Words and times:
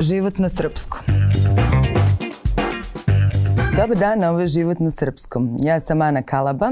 Život 0.00 0.38
na 0.38 0.48
srpskom. 0.48 1.00
Dobar 3.76 3.96
dan, 3.98 4.24
ovo 4.24 4.40
je 4.40 4.48
Život 4.48 4.78
na 4.80 4.90
srpskom. 4.90 5.56
Ja 5.58 5.80
sam 5.80 6.02
Ana 6.02 6.22
Kalaba, 6.22 6.70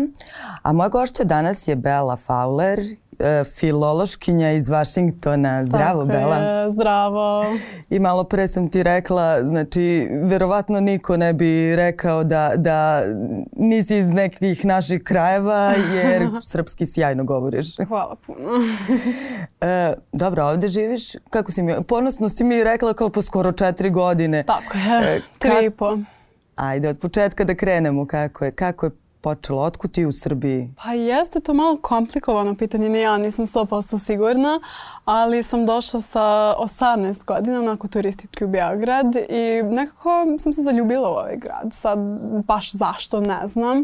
a 0.63 0.73
moja 0.73 0.89
gošća 0.89 1.25
danas 1.25 1.69
je 1.69 1.77
Bela 1.77 2.17
Fowler, 2.29 2.97
filološkinja 3.45 4.53
iz 4.53 4.69
Vašingtona. 4.69 5.65
Zdravo, 5.65 6.05
Tako 6.05 6.19
Bela. 6.19 6.37
Je, 6.37 6.71
zdravo. 6.71 7.45
I 7.91 7.99
malo 7.99 8.25
pre 8.25 8.49
sam 8.49 8.69
ti 8.69 8.83
rekla, 8.83 9.43
znači, 9.43 10.09
verovatno 10.23 10.81
niko 10.81 11.17
ne 11.17 11.33
bi 11.33 11.77
rekao 11.77 12.25
da, 12.25 12.53
da 12.57 13.03
nisi 13.57 13.99
iz 13.99 14.07
nekih 14.07 14.65
naših 14.65 15.03
krajeva, 15.03 15.75
jer 15.95 16.29
srpski 16.51 16.87
sjajno 16.87 17.25
govoriš. 17.25 17.77
Hvala 17.89 18.17
puno. 18.27 18.39
E, 19.61 19.95
dobro, 20.13 20.45
ovde 20.45 20.69
živiš, 20.69 21.13
kako 21.31 21.53
si 21.53 21.63
mi, 21.63 21.75
ponosno 21.89 22.29
si 22.29 22.45
mi 22.45 22.65
rekla 22.65 22.95
kao 22.95 23.09
po 23.09 23.23
skoro 23.23 23.53
četiri 23.53 23.91
godine. 23.91 24.43
Tako 24.43 24.79
je, 24.79 25.17
E, 25.17 25.21
tri 25.39 25.67
i 25.67 25.71
po. 25.71 25.99
Ajde, 26.57 26.89
od 26.89 26.99
početka 26.99 27.45
da 27.45 27.55
krenemo, 27.55 28.07
kako 28.07 28.45
je, 28.45 28.53
kako 28.53 28.87
je 28.87 28.91
počelo, 29.21 29.63
otkud 29.63 29.93
ti 29.93 30.07
u 30.07 30.13
Srbiji? 30.13 30.71
Pa 30.85 30.93
jeste 30.93 31.41
to 31.41 31.55
malo 31.55 31.79
komplikovano 31.83 32.55
pitanje, 32.55 32.89
ni 32.89 33.01
ja 33.01 33.19
nisam 33.19 33.45
100% 33.45 34.05
sigurna, 34.05 34.61
ali 35.05 35.43
sam 35.43 35.67
došla 35.67 36.01
sa 36.01 36.55
18 36.59 37.25
godina 37.25 37.59
onako 37.59 37.89
turistički 37.89 38.45
u 38.45 38.49
Beograd 38.49 39.17
i 39.29 39.63
nekako 39.63 40.27
sam 40.39 40.53
se 40.53 40.63
zaljubila 40.63 41.09
u 41.09 41.13
ovaj 41.13 41.37
grad. 41.37 41.73
Sad 41.73 41.99
baš 42.47 42.73
zašto 42.73 43.21
ne 43.21 43.49
znam, 43.49 43.79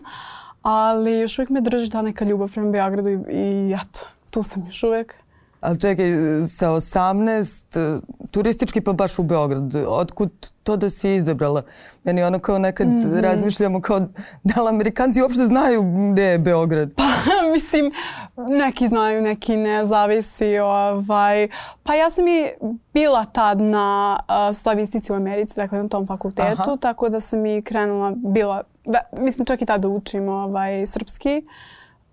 ali 0.62 1.18
još 1.18 1.38
uvijek 1.38 1.50
me 1.50 1.60
drži 1.60 1.90
ta 1.90 2.02
neka 2.02 2.24
ljubav 2.24 2.48
prema 2.52 2.70
Beogradu 2.70 3.10
i, 3.10 3.18
i 3.30 3.74
eto, 3.82 4.00
tu 4.30 4.42
sam 4.42 4.66
još 4.66 4.82
uvijek. 4.82 5.14
Ali 5.60 5.80
čekaj, 5.80 6.06
sa 6.46 6.68
18, 6.70 7.96
e, 7.96 8.00
turistički 8.32 8.80
pa 8.80 8.92
baš 8.92 9.18
u 9.18 9.24
Beograd, 9.24 9.62
otkud 9.78 10.30
to 10.62 10.76
da 10.76 10.90
si 10.90 11.10
izabrala? 11.10 11.62
Meni 12.04 12.22
ono 12.22 12.38
kao 12.38 12.58
nekad 12.58 12.88
Mhm. 12.88 13.14
razmišljamo 13.14 13.80
kao 13.80 14.00
da 14.44 14.62
li 14.62 14.68
Amerikanci 14.68 15.22
uopšte 15.22 15.42
znaju 15.42 15.82
gde 16.12 16.22
je 16.22 16.38
Beograd? 16.40 16.94
Pa, 16.94 17.02
mislim, 17.52 17.92
neki 18.38 18.88
znaju, 18.88 19.22
neki 19.22 19.56
ne, 19.56 19.84
zavisi. 19.84 20.58
Ovaj. 20.58 21.48
Pa 21.82 21.94
ja 21.94 22.10
sam 22.10 22.28
i 22.28 22.50
bila 22.94 23.24
tad 23.24 23.60
na 23.60 24.18
uh, 24.20 24.56
slavistici 24.56 25.12
u 25.12 25.16
Americi, 25.16 25.54
dakle 25.56 25.78
na 25.78 25.88
tom 25.88 26.06
fakultetu, 26.06 26.52
Aha. 26.60 26.76
tako 26.76 27.08
da 27.08 27.20
sam 27.20 27.46
i 27.46 27.62
krenula, 27.62 28.12
bila, 28.16 28.62
ve- 28.86 29.18
mislim 29.18 29.46
čak 29.46 29.62
i 29.62 29.66
tada 29.66 29.88
učim 29.88 30.28
ovaj, 30.28 30.86
srpski. 30.86 31.42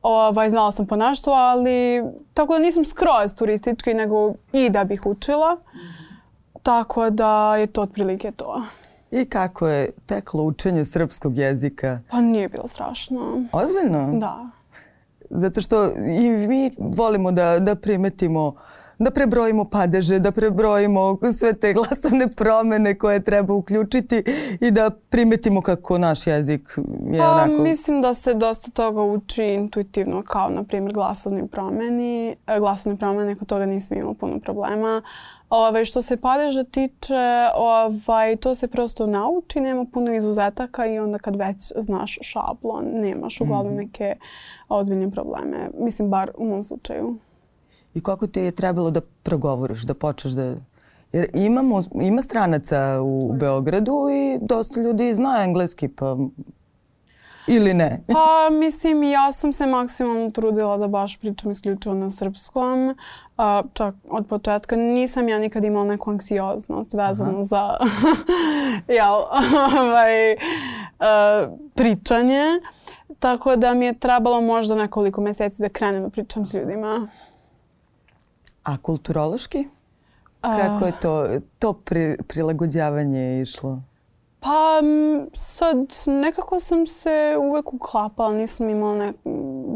Ovaj, 0.02 0.50
znala 0.50 0.72
sam 0.72 0.88
ponašto, 0.88 1.32
ali 1.32 2.04
tako 2.34 2.54
da 2.54 2.60
nisam 2.60 2.86
skroz 2.86 3.36
turistički, 3.36 3.94
nego 3.94 4.16
i 4.54 4.70
da 4.70 4.84
bih 4.84 5.06
učila. 5.06 5.58
Tako 6.70 7.10
da 7.10 7.56
je 7.56 7.68
to 7.68 7.82
otprilike 7.82 8.32
to. 8.32 8.64
I 9.12 9.26
kako 9.26 9.68
je 9.68 9.92
teklo 10.06 10.44
učenje 10.44 10.86
srpskog 10.86 11.38
jezika? 11.38 12.00
Pa 12.12 12.22
nije 12.22 12.50
bilo 12.50 12.68
strašno. 12.68 13.44
Ozbiljno? 13.52 14.20
Da. 14.20 14.50
Zato 15.30 15.62
što 15.62 15.86
i 16.22 16.30
mi 16.48 16.72
volimo 16.78 17.32
da, 17.32 17.60
da 17.60 17.76
primetimo 17.76 18.56
da 19.00 19.12
prebrojimo 19.12 19.66
padeže, 19.66 20.20
da 20.20 20.32
prebrojimo 20.32 21.18
sve 21.38 21.54
te 21.54 21.74
glasovne 21.74 22.28
promene 22.38 22.98
koje 22.98 23.24
treba 23.24 23.54
uključiti 23.54 24.24
i 24.62 24.72
da 24.72 24.90
primetimo 25.10 25.62
kako 25.62 25.98
naš 25.98 26.28
jezik 26.28 26.70
je 27.12 27.20
Pa, 27.20 27.32
onako... 27.32 27.64
mislim 27.64 28.02
da 28.02 28.14
se 28.14 28.34
dosta 28.34 28.72
toga 28.72 29.02
uči 29.02 29.44
intuitivno, 29.44 30.24
kao 30.24 30.50
na 30.50 30.64
primjer 30.64 30.94
glasovni 30.94 31.48
promeni. 31.48 32.36
E, 32.48 32.60
Glasovne 32.60 32.98
promene, 32.98 33.36
kod 33.36 33.48
toga 33.48 33.66
nisam 33.66 33.98
imala 33.98 34.14
puno 34.14 34.40
problema. 34.40 35.02
Ovaj, 35.50 35.86
što 35.86 36.02
se 36.02 36.18
padeža 36.18 36.64
tiče, 36.64 37.50
ovaj, 37.56 38.36
to 38.36 38.56
se 38.56 38.68
prosto 38.68 39.08
nauči, 39.08 39.60
nema 39.60 39.86
puno 39.94 40.16
izuzetaka 40.16 40.86
i 40.86 41.00
onda 41.00 41.18
kad 41.18 41.36
već 41.36 41.72
znaš 41.76 42.18
šablon, 42.22 42.86
nemaš 42.86 43.42
uglavnom 43.42 43.76
neke 43.76 44.16
ozbiljne 44.70 45.12
probleme. 45.12 45.70
Mislim, 45.80 46.10
bar 46.10 46.32
u 46.38 46.46
mom 46.46 46.64
slučaju. 46.64 47.16
I 47.94 48.02
kako 48.02 48.28
ti 48.28 48.40
je 48.40 48.52
trebalo 48.52 48.92
da 48.92 49.02
progovoriš, 49.24 49.82
da 49.82 49.94
počneš 49.94 50.34
da... 50.34 50.56
Jer 51.12 51.30
imamo, 51.34 51.84
ima 51.94 52.22
stranaca 52.22 53.02
u 53.02 53.34
Beogradu 53.34 53.94
i 54.12 54.40
dosta 54.42 54.82
ljudi 54.82 55.16
zna 55.16 55.44
engleski, 55.44 55.88
pa... 55.88 56.18
Ili 57.48 57.74
ne. 57.74 58.00
Pa 58.14 58.50
mislim 58.52 59.04
ja 59.04 59.32
sam 59.32 59.54
se 59.54 59.66
maksimalno 59.66 60.32
trudila 60.32 60.78
da 60.78 60.88
baš 60.88 61.18
pričam 61.20 61.52
isključivo 61.52 61.96
na 61.96 62.10
srpskom. 62.10 62.96
A, 63.38 63.64
čak 63.74 63.96
od 64.10 64.28
početka 64.28 64.76
nisam 64.76 65.30
ja 65.30 65.40
nikad 65.40 65.64
imala 65.64 65.86
neku 65.86 66.12
anksioznost 66.12 66.94
vezanu 66.94 67.44
za 67.44 67.78
jel, 68.98 69.16
ovaj, 69.82 70.36
a, 71.00 71.48
pričanje. 71.76 72.44
Tako 73.20 73.56
da 73.56 73.74
mi 73.74 73.86
je 73.86 74.00
trebalo 74.00 74.42
možda 74.42 74.76
nekoliko 74.76 75.22
meseci 75.22 75.62
da 75.62 75.70
krenem 75.70 76.02
da 76.02 76.10
pričam 76.10 76.46
s 76.46 76.54
ljudima. 76.54 77.08
A 78.70 78.78
kulturološki? 78.78 79.68
Kako 80.42 80.86
je 80.86 80.92
to, 81.02 81.28
to 81.60 81.74
pri, 81.74 82.18
prilagođavanje 82.28 83.42
išlo? 83.42 83.82
Pa 84.40 84.82
sad 85.34 85.78
nekako 86.08 86.60
sam 86.60 86.88
se 86.88 87.36
uvek 87.40 87.74
uklapala, 87.74 88.34
nisam 88.34 88.70
imala 88.70 88.96
ne, 88.96 89.14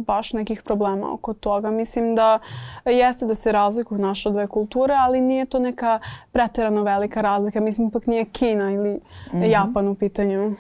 baš 0.08 0.34
nekih 0.34 0.62
problema 0.62 1.14
oko 1.14 1.34
toga. 1.34 1.72
Mislim 1.72 2.16
da 2.16 2.40
jeste 2.86 3.26
da 3.26 3.36
se 3.36 3.52
razlikuju 3.52 4.00
naše 4.00 4.30
dve 4.30 4.48
kulture, 4.48 4.94
ali 4.98 5.22
nije 5.22 5.46
to 5.46 5.60
neka 5.60 6.00
preterano 6.32 6.84
velika 6.84 7.22
razlika. 7.22 7.62
Mislim 7.62 7.88
ipak 7.88 8.08
nije 8.08 8.26
Kina 8.26 8.72
ili 8.72 9.00
Japan 9.34 9.88
u 9.88 9.96
pitanju. 9.96 10.56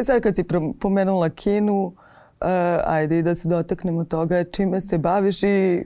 E 0.00 0.04
sad 0.04 0.22
kad 0.22 0.36
si 0.36 0.44
pomenula 0.80 1.28
Kinu, 1.28 1.84
uh, 1.86 1.92
ajde 2.86 3.18
i 3.18 3.22
da 3.22 3.34
se 3.34 3.48
dotaknemo 3.48 4.04
toga 4.04 4.44
čime 4.44 4.80
se 4.80 4.98
baviš 4.98 5.42
i 5.42 5.84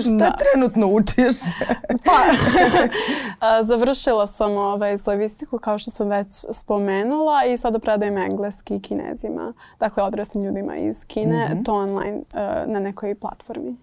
šta 0.00 0.16
Da. 0.16 0.36
trenutno 0.36 0.86
učiš? 0.86 1.36
Pa, 2.04 3.62
završila 3.62 4.26
sam 4.26 4.56
ovaj, 4.56 4.98
slavistiku 4.98 5.58
kao 5.58 5.78
što 5.78 5.90
sam 5.90 6.08
već 6.08 6.28
spomenula 6.50 7.44
i 7.44 7.56
sada 7.56 7.78
predajem 7.78 8.18
engleski 8.18 8.80
kinezima. 8.80 9.52
Dakle, 9.80 10.02
odraslim 10.02 10.44
ljudima 10.44 10.76
iz 10.76 11.04
Kine, 11.04 11.62
to 11.64 11.74
online 11.74 12.20
e, 12.34 12.64
na 12.66 12.80
nekoj 12.80 13.14
platformi. 13.14 13.76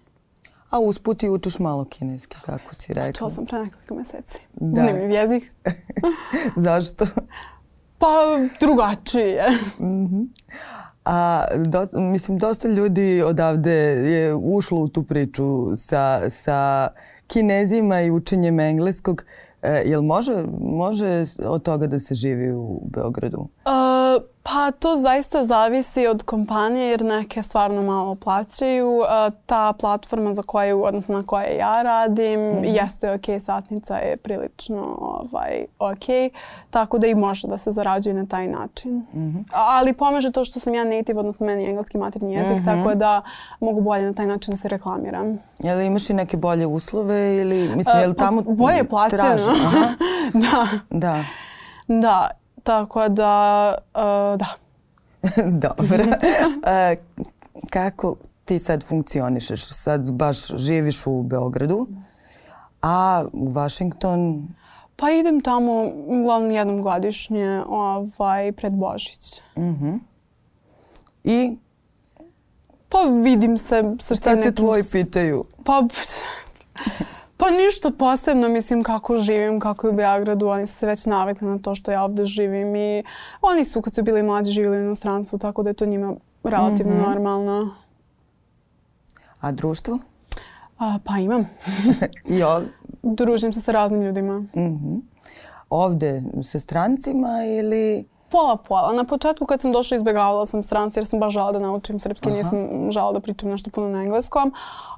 A 0.70 0.78
usput 0.78 1.22
i 1.22 1.28
učiš 1.28 1.58
malo 1.58 1.84
kineski, 1.84 2.36
kako 2.44 2.74
si 2.74 2.94
rekla. 2.94 3.12
Čula 3.12 3.30
sam 3.30 3.46
pre 3.46 3.58
nekoliko 3.64 3.94
meseci. 3.94 4.42
Da. 4.52 4.80
Zanimljiv 4.80 5.10
jezik. 5.10 5.52
Zašto? 6.66 7.06
Pa 7.98 8.08
drugačije. 8.60 9.58
A 11.04 11.44
do, 11.66 11.86
mislim, 12.00 12.38
dosta 12.38 12.68
ljudi 12.68 13.22
odavde 13.22 13.72
je 14.10 14.34
ušlo 14.34 14.80
u 14.80 14.88
tu 14.88 15.02
priču 15.02 15.76
sa, 15.76 16.30
sa 16.30 16.88
kinezima 17.26 18.00
i 18.00 18.10
učenjem 18.10 18.60
engleskog. 18.60 19.24
E, 19.62 19.82
jel 19.86 20.02
može, 20.02 20.44
može 20.60 21.24
od 21.44 21.62
toga 21.62 21.86
da 21.86 21.98
se 21.98 22.14
živi 22.14 22.52
u 22.52 22.80
Beogradu? 22.84 23.38
Uh, 23.38 24.22
pa 24.42 24.70
to 24.70 24.96
zaista 24.96 25.44
zavisi 25.44 26.06
od 26.06 26.22
kompanije 26.22 26.90
jer 26.90 27.04
neke 27.04 27.42
stvarno 27.42 27.82
malo 27.82 28.14
plaćaju. 28.14 28.98
Uh, 28.98 29.34
ta 29.46 29.72
platforma 29.72 30.34
za 30.34 30.42
koju, 30.42 30.84
odnosno 30.84 31.16
na 31.16 31.26
kojoj 31.26 31.56
ja 31.56 31.82
radim, 31.82 32.40
jeste 32.64 33.12
ok, 33.12 33.42
satnica 33.44 33.96
je 33.96 34.16
prilično 34.16 34.96
ovaj, 35.00 35.64
ok, 35.78 36.32
tako 36.70 36.98
da 36.98 37.06
i 37.06 37.14
može 37.14 37.48
da 37.48 37.58
se 37.58 37.70
zarađuje 37.70 38.14
na 38.14 38.26
taj 38.26 38.48
način. 38.48 39.06
Ali 39.52 39.92
pomaže 39.92 40.32
to 40.32 40.44
što 40.44 40.60
sam 40.60 40.74
ja 40.74 40.84
native, 40.84 41.20
odnosno 41.20 41.46
meni 41.46 41.62
je 41.62 41.70
engleski 41.70 41.98
materni 41.98 42.34
jezik, 42.34 42.64
tako 42.64 42.94
da 42.94 43.22
mogu 43.60 43.80
bolje 43.80 44.02
na 44.02 44.12
taj 44.12 44.26
način 44.26 44.54
da 44.54 44.58
se 44.58 44.68
reklamiram. 44.68 45.38
Jel 45.58 45.80
imaš 45.80 46.10
i 46.10 46.14
neke 46.14 46.36
bolje 46.36 46.66
uslove 46.66 47.36
ili 47.36 47.76
mislim 47.76 47.98
jel 48.00 48.14
Pa 48.14 48.24
tamo 48.24 48.42
bolje 48.42 48.76
je 48.76 48.88
plaćeno. 48.88 49.22
da, 50.44 50.68
da. 50.90 51.24
da, 51.88 52.30
tako 52.62 53.08
da, 53.08 53.74
uh, 53.94 54.38
da. 54.38 54.48
Dobro. 55.66 56.04
E, 56.66 56.96
kako 57.70 58.16
ti 58.44 58.58
sad 58.58 58.84
funkcionišeš? 58.84 59.64
Sad 59.64 60.12
baš 60.12 60.46
živiš 60.46 61.06
u 61.06 61.22
Beogradu, 61.22 61.86
a 62.82 63.24
u 63.32 63.48
Washington 63.48 64.48
Pa 64.96 65.10
idem 65.10 65.40
tamo 65.40 65.90
uglavnom 66.06 66.50
jednom 66.50 66.82
godišnje 66.82 67.62
ovaj, 67.68 68.52
pred 68.52 68.72
Božić. 68.72 69.40
i 71.24 71.56
Pa 72.88 72.98
vidim 73.02 73.58
se 73.58 73.96
sa 74.00 74.14
šta 74.14 74.42
te 74.42 74.52
tvoji 74.52 74.82
pitaju? 74.92 75.44
Pa, 75.64 75.82
pa 77.40 77.50
ništa 77.50 77.90
posebno, 77.98 78.48
mislim 78.48 78.82
kako 78.82 79.16
živim, 79.16 79.60
kako 79.60 79.86
je 79.86 79.90
u 79.90 79.96
Beogradu. 79.96 80.48
Oni 80.48 80.66
su 80.66 80.74
se 80.74 80.86
već 80.86 81.06
navikli 81.06 81.48
na 81.48 81.58
to 81.58 81.74
što 81.74 81.90
ja 81.90 82.04
ovde 82.04 82.26
živim 82.26 82.76
i 82.76 83.02
oni 83.40 83.64
su 83.64 83.82
kad 83.82 83.94
su 83.94 84.02
bili 84.02 84.22
mlađi 84.22 84.52
živjeli 84.52 84.78
u 84.78 84.82
inostranstvu, 84.82 85.38
tako 85.38 85.62
da 85.62 85.70
je 85.70 85.74
to 85.74 85.86
njima 85.86 86.14
relativno 86.44 86.94
normalno. 87.08 87.74
A 89.40 89.52
društvo? 89.52 89.98
A, 90.78 90.98
pa 91.04 91.18
imam. 91.18 91.48
I 92.36 92.42
ov... 92.42 92.62
Družim 93.02 93.52
se 93.52 93.60
sa 93.60 93.72
raznim 93.72 94.02
ljudima. 94.02 94.44
ovde 95.70 96.22
sa 96.42 96.60
strancima 96.60 97.28
ili... 97.58 98.04
Pola 98.30 98.56
pola. 98.56 98.92
Na 98.92 99.04
početku 99.04 99.46
kad 99.46 99.60
sam 99.60 99.72
došla 99.72 99.94
izbjegavala 99.94 100.46
sam 100.46 100.62
stranci 100.62 100.98
jer 100.98 101.06
sam 101.06 101.20
baš 101.20 101.32
žela 101.32 101.52
da 101.52 101.58
naučim 101.58 102.00
srpski, 102.00 102.28
Aha. 102.28 102.36
nisam 102.36 102.90
žela 102.90 103.12
da 103.12 103.20
pričam 103.20 103.50
nešto 103.50 103.70
puno 103.70 103.88
na 103.88 104.02
engleskom. 104.02 104.52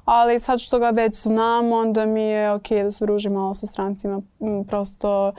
Ali 0.05 0.39
sad 0.39 0.59
što 0.59 0.79
ga 0.79 0.89
već 0.89 1.21
znam, 1.21 1.71
onda 1.71 2.05
mi 2.05 2.21
je 2.21 2.51
ok 2.51 2.69
da 2.69 2.91
se 2.91 3.05
družim 3.05 3.33
malo 3.33 3.53
sa 3.53 3.67
strancima. 3.67 4.21
Prosto 4.67 5.31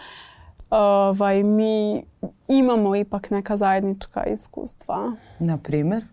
ovaj, 0.71 1.43
mi 1.43 2.05
imamo 2.49 2.97
ipak 2.97 3.31
neka 3.31 3.57
zajednička 3.57 4.25
iskustva. 4.25 5.13
Na 5.39 5.59
primer? 5.59 6.05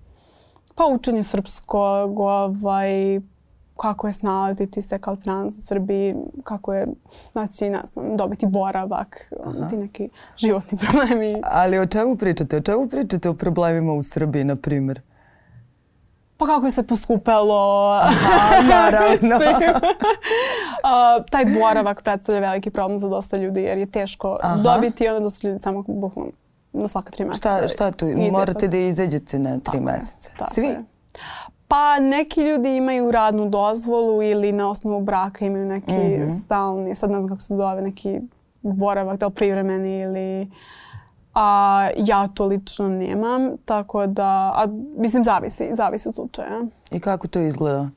Pa 0.75 0.85
učenje 0.85 1.23
srpskog, 1.23 2.19
ovaj, 2.19 3.19
kako 3.81 4.07
je 4.07 4.13
snalaziti 4.13 4.81
se 4.81 4.99
kao 4.99 5.15
stranac 5.15 5.53
u 5.53 5.61
Srbiji, 5.61 6.15
kako 6.43 6.73
je, 6.73 6.87
znači, 7.31 7.69
ne 7.69 7.81
znam, 7.93 8.17
dobiti 8.17 8.45
boravak, 8.45 9.33
Aha. 9.45 9.67
ti 9.69 9.77
neki 9.77 10.09
životni 10.37 10.77
problemi. 10.77 11.35
Ali 11.43 11.79
o 11.79 11.85
čemu 11.85 12.15
pričate? 12.15 12.57
O 12.57 12.61
čemu 12.61 12.87
pričate 12.87 13.29
o 13.29 13.33
problemima 13.33 13.93
u 13.93 14.03
Srbiji, 14.03 14.43
na 14.43 14.55
primjer? 14.55 15.01
Pa 16.37 16.45
kako 16.45 16.65
je 16.65 16.71
se 16.71 16.83
poskupelo. 16.83 17.91
Aha, 18.01 18.61
naravno. 18.75 19.35
uh, 19.35 21.25
taj 21.29 21.45
boravak 21.45 22.03
predstavlja 22.03 22.41
veliki 22.41 22.69
problem 22.69 22.99
za 22.99 23.09
dosta 23.09 23.37
ljudi 23.37 23.61
jer 23.61 23.77
je 23.77 23.85
teško 23.85 24.37
Aha. 24.41 24.61
dobiti 24.61 25.03
i 25.03 25.07
onda 25.07 25.19
dosta 25.19 25.47
ljudi 25.47 25.61
samo 25.63 25.83
bukvalno 25.87 26.31
na 26.73 26.87
svaka 26.87 27.11
tri 27.11 27.25
meseca. 27.25 27.57
Šta, 27.57 27.67
šta 27.67 27.91
tu? 27.91 28.05
Morate 28.31 28.65
pa... 28.65 28.71
da 28.71 28.77
izađete 28.77 29.39
na 29.39 29.49
tri 29.49 29.63
tako 29.63 29.79
meseca. 29.79 30.45
Svi? 30.51 30.65
Je. 30.65 30.83
Pa 31.71 31.99
neki 31.99 32.41
ljudi 32.41 32.75
imaju 32.75 33.11
radnu 33.11 33.49
dozvolu 33.49 34.23
ili 34.23 34.51
na 34.51 34.69
osnovu 34.69 35.01
braka 35.01 35.45
imaju 35.45 35.65
neki 35.65 35.91
mm 35.91 35.95
-hmm. 35.95 36.43
stalni, 36.45 36.95
sad 36.95 37.11
ne 37.11 37.21
znam 37.21 37.29
kako 37.29 37.41
se 37.41 37.55
zove, 37.55 37.81
neki 37.81 38.19
boravak, 38.61 39.19
da 39.19 39.25
li 39.25 39.33
privremeni 39.33 39.99
ili... 39.99 40.51
A 41.33 41.89
ja 41.97 42.27
to 42.27 42.45
lično 42.45 42.89
nemam, 42.89 43.57
tako 43.65 44.07
da, 44.07 44.53
a, 44.55 44.67
mislim, 44.97 45.23
zavisi, 45.23 45.69
zavisi 45.73 46.09
od 46.09 46.15
slučaja. 46.15 46.61
I 46.91 46.99
kako 46.99 47.27
to 47.27 47.39
izgleda? 47.39 47.89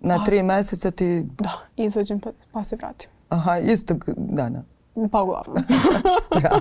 Na 0.00 0.14
a, 0.14 0.24
tri 0.24 0.42
meseca 0.42 0.90
ti... 0.90 1.26
Da, 1.38 1.52
izađem 1.76 2.20
pa, 2.20 2.30
pa 2.52 2.62
se 2.62 2.76
vratim. 2.76 3.10
Aha, 3.28 3.58
istog 3.58 4.04
dana. 4.16 4.62
Pa 5.12 5.22
uglavnom. 5.22 5.56
da. 6.42 6.60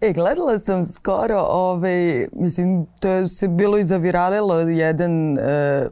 E, 0.00 0.12
gledala 0.12 0.58
sam 0.58 0.86
skoro, 0.86 1.38
ovaj, 1.50 2.26
mislim, 2.32 2.86
to 3.00 3.08
je 3.08 3.28
se 3.28 3.48
bilo 3.48 3.78
i 3.78 3.84
zaviralilo 3.84 4.58
jedan 4.58 5.38
e, 5.38 5.86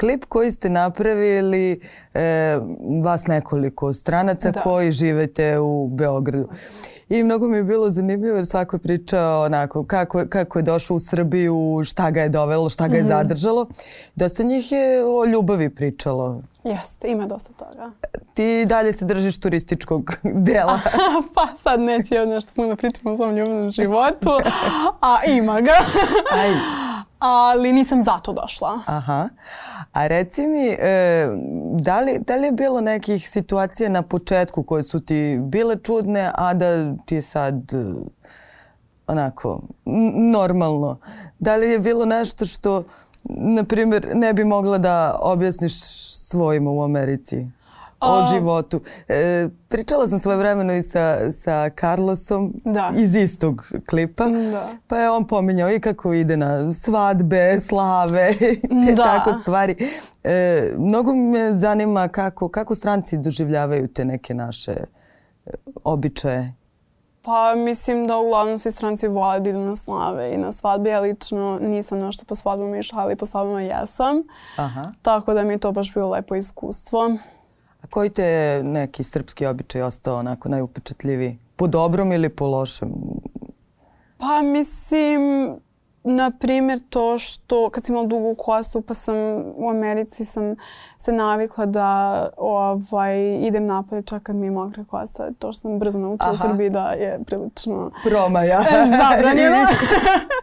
klip 0.00 0.24
koji 0.24 0.52
ste 0.52 0.70
napravili 0.70 1.80
e, 2.14 2.58
vas 3.02 3.26
nekoliko 3.26 3.92
stranaca 3.92 4.50
da. 4.50 4.60
koji 4.60 4.92
živete 4.92 5.58
u 5.58 5.88
Beogradu. 5.88 6.48
I 7.12 7.24
mnogo 7.24 7.48
mi 7.48 7.56
je 7.56 7.64
bilo 7.64 7.90
zanimljivo 7.90 8.36
jer 8.36 8.46
svako 8.46 8.76
je 8.76 8.80
pričao 8.80 9.44
onako 9.44 9.84
kako, 9.84 10.22
kako 10.28 10.58
je 10.58 10.62
došao 10.62 10.96
u 10.96 11.00
Srbiju, 11.00 11.82
šta 11.84 12.10
ga 12.10 12.20
je 12.20 12.28
dovelo, 12.28 12.70
šta 12.70 12.88
ga 12.88 12.96
je 12.96 13.02
mm 13.02 13.06
-hmm. 13.06 13.08
zadržalo. 13.08 13.66
Dosta 14.14 14.42
njih 14.42 14.72
je 14.72 15.04
o 15.04 15.24
ljubavi 15.24 15.70
pričalo. 15.70 16.40
Jeste, 16.64 17.08
ima 17.08 17.26
dosta 17.26 17.52
toga. 17.52 17.90
Ti 18.34 18.64
dalje 18.66 18.92
se 18.92 19.04
držiš 19.04 19.40
turističkog 19.40 20.12
dela. 20.46 20.80
pa 21.34 21.48
sad 21.62 21.80
neće 21.80 22.14
ja 22.14 22.26
nešto 22.26 22.52
puno 22.56 22.76
pričam 22.76 23.12
o 23.12 23.16
svom 23.16 23.36
ljubavnom 23.36 23.70
životu, 23.70 24.30
a 25.00 25.18
ima 25.26 25.60
ga. 25.60 25.76
Aj. 26.32 26.50
Ali 27.24 27.72
nisam 27.72 28.02
zato 28.02 28.32
došla. 28.32 28.80
Aha. 28.86 29.28
A 29.92 30.06
reci 30.06 30.46
mi, 30.46 30.68
e, 30.68 31.26
da, 31.72 32.00
li, 32.00 32.18
da 32.26 32.36
li 32.36 32.46
je 32.46 32.52
bilo 32.52 32.80
nekih 32.80 33.30
situacija 33.30 33.88
na 33.88 34.02
početku 34.02 34.62
koje 34.62 34.82
su 34.82 35.00
ti 35.00 35.38
bile 35.42 35.76
čudne, 35.76 36.30
a 36.34 36.54
da 36.54 36.96
ti 36.96 37.14
je 37.14 37.22
sad 37.22 37.54
e, 37.54 37.94
onako 39.06 39.60
normalno? 40.32 40.98
Da 41.38 41.56
li 41.56 41.70
je 41.70 41.78
bilo 41.78 42.04
nešto 42.04 42.46
što, 42.46 42.82
na 43.28 43.64
primjer, 43.64 44.08
ne 44.14 44.32
bi 44.32 44.44
mogla 44.44 44.78
da 44.78 45.18
objasniš 45.20 45.80
svojima 46.14 46.70
u 46.70 46.82
Americi? 46.82 47.46
O 48.02 48.26
životu. 48.26 48.80
E, 49.08 49.48
pričala 49.68 50.08
sam 50.08 50.18
svoje 50.18 50.38
vremeno 50.38 50.72
i 50.72 50.82
sa, 50.82 51.32
sa 51.32 51.70
Carlosom 51.80 52.52
da. 52.64 52.90
iz 52.96 53.14
istog 53.14 53.66
klipa. 53.90 54.24
Da. 54.28 54.68
Pa 54.86 54.96
je 54.96 55.10
on 55.10 55.26
pominjao 55.26 55.70
i 55.70 55.80
kako 55.80 56.12
ide 56.12 56.36
na 56.36 56.72
svadbe, 56.72 57.60
slave, 57.60 58.34
te 58.86 58.92
da. 58.94 59.02
tako 59.02 59.40
stvari. 59.40 59.76
E, 60.24 60.70
mnogo 60.78 61.14
me 61.14 61.54
zanima 61.54 62.08
kako, 62.08 62.48
kako 62.48 62.74
stranci 62.74 63.18
doživljavaju 63.18 63.88
te 63.88 64.04
neke 64.04 64.34
naše 64.34 64.72
e, 65.46 65.50
običaje. 65.84 66.54
Pa 67.24 67.54
mislim 67.54 68.06
da 68.06 68.18
uglavnom 68.18 68.58
svi 68.58 68.70
stranci 68.70 69.08
vole 69.08 69.40
da 69.40 69.50
idu 69.50 69.58
na 69.58 69.76
slave 69.76 70.34
i 70.34 70.36
na 70.36 70.52
svadbe. 70.52 70.90
Ja 70.90 71.00
lično 71.00 71.58
nisam 71.60 71.98
nešto 71.98 72.24
po 72.24 72.34
svadbama 72.34 72.78
išla, 72.78 73.02
ali 73.02 73.16
po 73.16 73.26
svadbama 73.26 73.60
jesam. 73.60 74.22
Aha. 74.56 74.92
Tako 75.02 75.34
da 75.34 75.42
mi 75.42 75.52
je 75.52 75.58
to 75.58 75.72
baš 75.72 75.94
bilo 75.94 76.10
lepo 76.10 76.34
iskustvo. 76.34 77.16
A 77.82 77.86
koji 77.90 78.10
te 78.10 78.60
neki 78.64 79.04
srpski 79.04 79.46
običaj 79.46 79.82
ostao 79.82 80.18
onako 80.18 80.48
najupečatljiviji? 80.48 81.38
Po 81.56 81.66
dobrom 81.66 82.12
ili 82.12 82.28
po 82.28 82.46
lošem? 82.46 82.92
Pa 84.18 84.42
mislim, 84.42 85.20
na 86.04 86.30
primjer 86.30 86.80
to 86.90 87.18
što 87.18 87.70
kad 87.70 87.84
sam 87.84 87.94
imala 87.94 88.06
dugu 88.06 88.34
kosu 88.34 88.80
pa 88.80 88.94
sam 88.94 89.16
u 89.56 89.70
Americi 89.70 90.24
sam 90.24 90.56
se 90.98 91.12
navikla 91.12 91.66
da 91.66 92.28
ovaj, 92.36 93.38
idem 93.38 93.66
napolje 93.66 94.02
čak 94.02 94.22
kad 94.22 94.36
mi 94.36 94.46
je 94.46 94.50
mokra 94.50 94.84
kosa. 94.84 95.30
To 95.38 95.52
što 95.52 95.60
sam 95.60 95.78
brzo 95.78 95.98
naučila 95.98 96.32
u 96.32 96.36
Srbiji 96.36 96.70
da 96.70 96.88
je 96.88 97.18
prilično 97.26 97.90
promaja. 98.04 98.60
zabranjeno. 99.00 99.56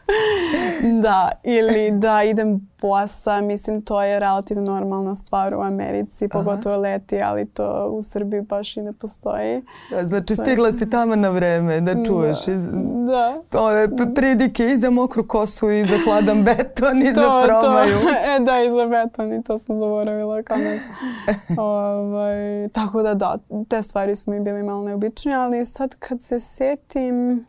da, 1.03 1.31
ili 1.44 1.92
da 1.92 2.24
idem 2.24 2.69
bosa, 2.81 3.42
mislim 3.42 3.81
to 3.81 4.04
je 4.04 4.20
relativno 4.20 4.64
normalna 4.64 5.16
stvar 5.16 5.54
u 5.56 5.62
Americi, 5.62 6.28
pogotovo 6.28 6.76
Aha. 6.76 6.81
leti, 6.81 7.20
ali 7.24 7.46
to 7.46 7.90
u 7.92 8.02
Srbiji 8.02 8.42
baš 8.42 8.78
i 8.78 8.81
ne 8.81 8.94
postoji. 8.94 9.62
Da, 9.92 10.08
znači 10.08 10.36
stigla 10.36 10.72
si 10.72 10.90
tamo 10.90 11.16
na 11.16 11.30
vreme 11.30 11.81
da 11.81 11.92
čuješ 12.06 12.46
da. 12.46 12.52
iz, 12.52 12.68
da. 13.08 13.42
ove 13.60 13.88
pridike 14.16 14.66
i 14.66 14.78
za 14.78 14.90
mokru 14.90 15.28
kosu 15.28 15.70
i 15.70 15.81
za 15.81 15.96
hladan 16.06 16.44
beton 16.48 17.02
i 17.02 17.14
to, 17.14 17.22
za 17.22 17.44
promaju. 17.46 18.00
To. 18.02 18.10
E 18.36 18.40
da, 18.40 18.64
i 18.64 18.70
za 18.70 18.86
beton 18.86 19.34
i 19.34 19.44
to 19.44 19.58
sam 19.58 19.78
zaboravila 19.80 20.44
kao 20.44 20.58
nas. 20.58 20.81
ovaj, 21.58 22.70
tako 22.70 23.04
da 23.04 23.14
da, 23.14 23.38
te 23.70 23.81
stvari 23.81 24.16
su 24.16 24.31
mi 24.31 24.40
bili 24.40 24.64
malo 24.64 24.83
neobične, 24.83 25.33
ali 25.33 25.66
sad 25.66 25.95
kad 25.95 26.21
se 26.21 26.40
setim 26.40 27.45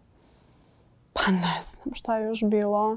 Pa 1.25 1.31
ne 1.31 1.61
znam 1.63 1.95
šta 1.95 2.17
je 2.17 2.27
još 2.27 2.45
bilo. 2.45 2.97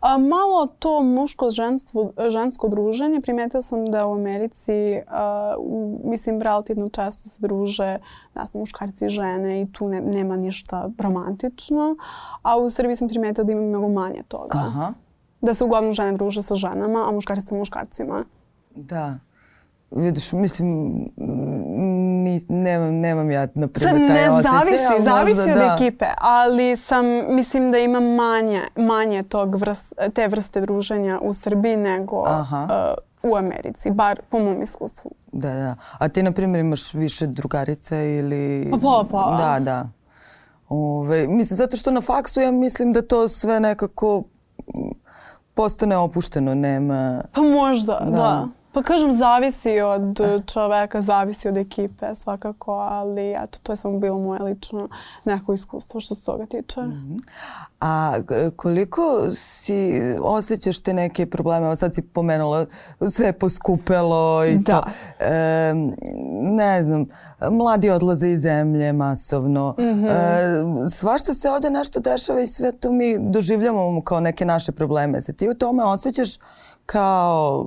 A, 0.00 0.18
malo 0.18 0.66
to 0.66 1.02
muško 1.02 1.50
ženstvo, 1.50 2.12
žensko 2.28 2.68
druženje. 2.68 3.20
Primetila 3.20 3.62
sam 3.62 3.90
da 3.90 4.06
u 4.06 4.14
Americi, 4.14 5.00
a, 5.08 5.54
mislim, 6.04 6.42
relativno 6.42 6.88
često 6.88 7.28
se 7.28 7.38
druže 7.40 7.98
ne 8.34 8.46
znam, 8.46 8.60
muškarci 8.60 9.06
i 9.06 9.08
žene 9.08 9.62
i 9.62 9.72
tu 9.72 9.88
ne, 9.88 10.00
nema 10.00 10.36
ništa 10.36 10.90
romantično. 10.98 11.96
A 12.42 12.56
u 12.56 12.70
Srbiji 12.70 12.96
sam 12.96 13.08
primetila 13.08 13.44
da 13.44 13.52
ima 13.52 13.62
mnogo 13.62 13.88
manje 13.88 14.22
toga. 14.28 14.58
Aha. 14.58 14.92
Da 15.40 15.54
se 15.54 15.64
uglavnom 15.64 15.92
žene 15.92 16.12
druže 16.12 16.42
sa 16.42 16.54
ženama, 16.54 17.08
a 17.08 17.12
muškarci 17.12 17.46
sa 17.46 17.54
muškarcima. 17.54 18.24
Da. 18.74 19.14
Vidiš, 19.96 20.32
mislim, 20.32 20.68
ni, 22.24 22.40
nemam, 22.48 22.94
nemam 22.94 23.30
ja, 23.30 23.48
na 23.54 23.68
primjer, 23.68 24.08
taj 24.08 24.22
ne, 24.22 24.30
osjećaj. 24.30 24.52
Zavisi, 24.52 25.04
zavisi 25.04 25.50
od 25.50 25.56
da. 25.56 25.76
ekipe, 25.76 26.06
ali 26.18 26.76
sam, 26.76 27.06
mislim 27.34 27.70
da 27.70 27.78
ima 27.78 28.00
manje, 28.00 28.62
manje 28.76 29.22
tog 29.22 29.54
vrst, 29.54 29.92
te 30.14 30.28
vrste 30.28 30.60
druženja 30.60 31.18
u 31.22 31.34
Srbiji 31.34 31.76
nego 31.76 32.20
uh, 32.20 32.26
u 33.22 33.36
Americi, 33.36 33.90
bar 33.90 34.20
po 34.30 34.38
mom 34.38 34.62
iskustvu. 34.62 35.10
Da, 35.32 35.54
da. 35.54 35.76
A 35.98 36.08
ti, 36.08 36.22
na 36.22 36.32
primjer, 36.32 36.60
imaš 36.60 36.94
više 36.94 37.26
drugarice 37.26 38.16
ili... 38.16 38.68
Pa 38.70 38.76
pola, 38.76 39.04
pola. 39.04 39.36
Da, 39.36 39.60
da. 39.60 39.88
Ove, 40.68 41.28
mislim, 41.28 41.56
zato 41.56 41.76
što 41.76 41.90
na 41.90 42.00
faksu 42.00 42.40
ja 42.40 42.50
mislim 42.50 42.92
da 42.92 43.02
to 43.02 43.28
sve 43.28 43.60
nekako 43.60 44.22
postane 45.54 45.96
opušteno, 45.96 46.54
nema... 46.54 47.22
Pa 47.32 47.42
možda, 47.42 48.00
da. 48.04 48.10
da. 48.10 48.48
Pa 48.74 48.82
kažem, 48.82 49.12
zavisi 49.12 49.80
od 49.80 50.20
čoveka, 50.52 51.02
zavisi 51.02 51.48
od 51.48 51.56
ekipe 51.56 52.14
svakako, 52.14 52.72
ali 52.72 53.34
eto, 53.44 53.58
to 53.62 53.72
je 53.72 53.76
samo 53.76 53.98
bilo 53.98 54.18
moje 54.18 54.42
lično 54.42 54.88
neko 55.24 55.52
iskustvo 55.52 56.00
što 56.00 56.14
se 56.14 56.24
toga 56.24 56.46
tiče. 56.46 56.80
Mm 56.80 56.92
-hmm. 56.92 57.20
A 57.80 58.20
koliko 58.56 59.02
si 59.34 60.02
osjećaš 60.22 60.80
te 60.80 60.92
neke 60.92 61.26
probleme? 61.26 61.66
Evo 61.66 61.76
sad 61.76 61.94
si 61.94 62.02
pomenula 62.02 62.66
sve 63.10 63.32
poskupelo 63.32 64.44
i 64.44 64.58
da. 64.58 64.80
to. 64.80 64.90
E, 65.24 65.74
ne 66.56 66.84
znam, 66.84 67.06
mladi 67.50 67.90
odlaze 67.90 68.28
iz 68.28 68.40
zemlje 68.40 68.92
masovno. 68.92 69.74
Mm 69.78 69.82
-hmm. 69.82 70.86
e, 70.86 70.90
svašta 70.90 71.34
se 71.34 71.50
ovde 71.50 71.70
nešto 71.70 72.00
dešava 72.00 72.40
i 72.40 72.46
sve 72.46 72.72
to 72.72 72.92
mi 72.92 73.16
doživljamo 73.18 74.02
kao 74.04 74.20
neke 74.20 74.44
naše 74.44 74.72
probleme. 74.72 75.22
Se 75.22 75.32
ti 75.32 75.48
u 75.48 75.54
tome 75.54 75.84
osjećaš 75.84 76.38
kao 76.86 77.66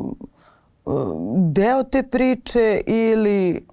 deo 1.52 1.84
te 1.84 2.04
priče 2.04 2.82
ili... 2.86 3.66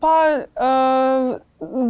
Pa, 0.00 0.24
uh, 0.36 1.40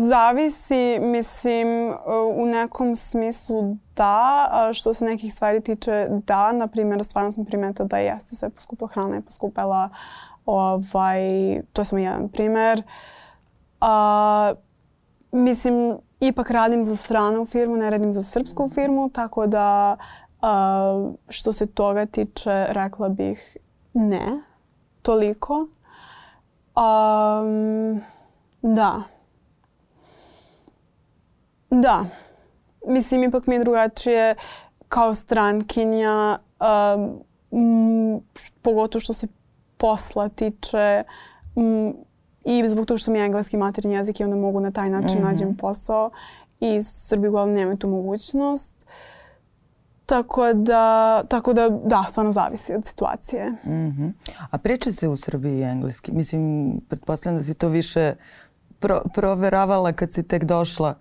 zavisi, 0.08 0.98
mislim, 1.00 1.94
u 2.34 2.46
nekom 2.46 2.96
smislu 2.96 3.76
da, 3.96 4.48
a 4.50 4.72
što 4.72 4.94
se 4.94 5.04
nekih 5.04 5.32
stvari 5.32 5.60
tiče 5.60 6.08
da, 6.26 6.52
na 6.52 6.66
primjer, 6.66 7.04
stvarno 7.04 7.32
sam 7.32 7.44
primetila 7.44 7.88
da 7.88 7.98
jeste 7.98 8.36
sve 8.36 8.50
poskupila, 8.50 8.88
hrana 8.88 9.14
je 9.14 9.20
poskupela, 9.20 9.88
ovaj, 10.46 11.20
to 11.72 11.80
je 11.80 11.84
samo 11.84 12.02
jedan 12.02 12.28
primer. 12.28 12.82
A, 13.80 14.54
mislim, 15.32 15.98
ipak 16.20 16.50
radim 16.50 16.84
za 16.84 16.96
stranu 16.96 17.46
firmu, 17.46 17.76
ne 17.76 17.90
radim 17.90 18.12
za 18.12 18.22
srpsku 18.22 18.68
firmu, 18.68 19.10
tako 19.10 19.46
da 19.46 19.96
a, 20.42 21.10
što 21.28 21.52
se 21.52 21.66
toga 21.66 22.06
tiče, 22.06 22.66
rekla 22.68 23.08
bih 23.08 23.56
ne, 23.92 24.40
toliko. 25.02 25.54
Um, 26.76 28.00
da. 28.62 29.02
Da. 31.70 32.04
Mislim, 32.86 33.24
ipak 33.24 33.46
mi 33.46 33.54
je 33.54 33.60
drugačije 33.60 34.36
kao 34.88 35.14
strankinja, 35.14 36.38
um, 37.50 38.20
pogotovo 38.62 39.00
što 39.00 39.12
se 39.12 39.26
posla 39.76 40.28
tiče 40.28 41.02
um, 41.54 41.96
i 42.44 42.68
zbog 42.68 42.86
toga 42.86 42.98
što 42.98 43.10
mi 43.10 43.18
je 43.18 43.24
engleski 43.24 43.56
maternji 43.56 43.94
jezik 43.94 44.20
i 44.20 44.24
onda 44.24 44.36
mogu 44.36 44.60
na 44.60 44.70
taj 44.70 44.90
način 44.90 45.18
mm 45.18 45.22
-hmm. 45.22 45.30
nađem 45.30 45.56
posao 45.56 46.10
i 46.60 46.82
Srbi 46.82 47.28
uglavnom 47.28 47.54
nemaju 47.54 47.76
tu 47.76 47.88
mogućnost. 47.88 48.79
Tako 50.10 50.52
da, 50.52 51.22
tako 51.28 51.52
da, 51.52 51.68
da, 51.68 52.06
stvarno 52.10 52.32
zavisi 52.32 52.74
od 52.74 52.86
situacije. 52.86 53.50
Mm 53.50 53.70
-hmm. 53.70 54.12
A 54.50 54.58
priča 54.58 54.92
se 54.92 55.08
u 55.08 55.16
Srbiji 55.16 55.62
engleski? 55.62 56.12
Mislim, 56.12 56.74
pretpostavljam 56.88 57.38
da 57.38 57.44
si 57.44 57.54
to 57.54 57.68
više 57.68 58.12
pro, 58.78 59.00
proveravala 59.14 59.92
kad 59.92 60.12
si 60.12 60.22
tek 60.22 60.44
došla. 60.44 60.94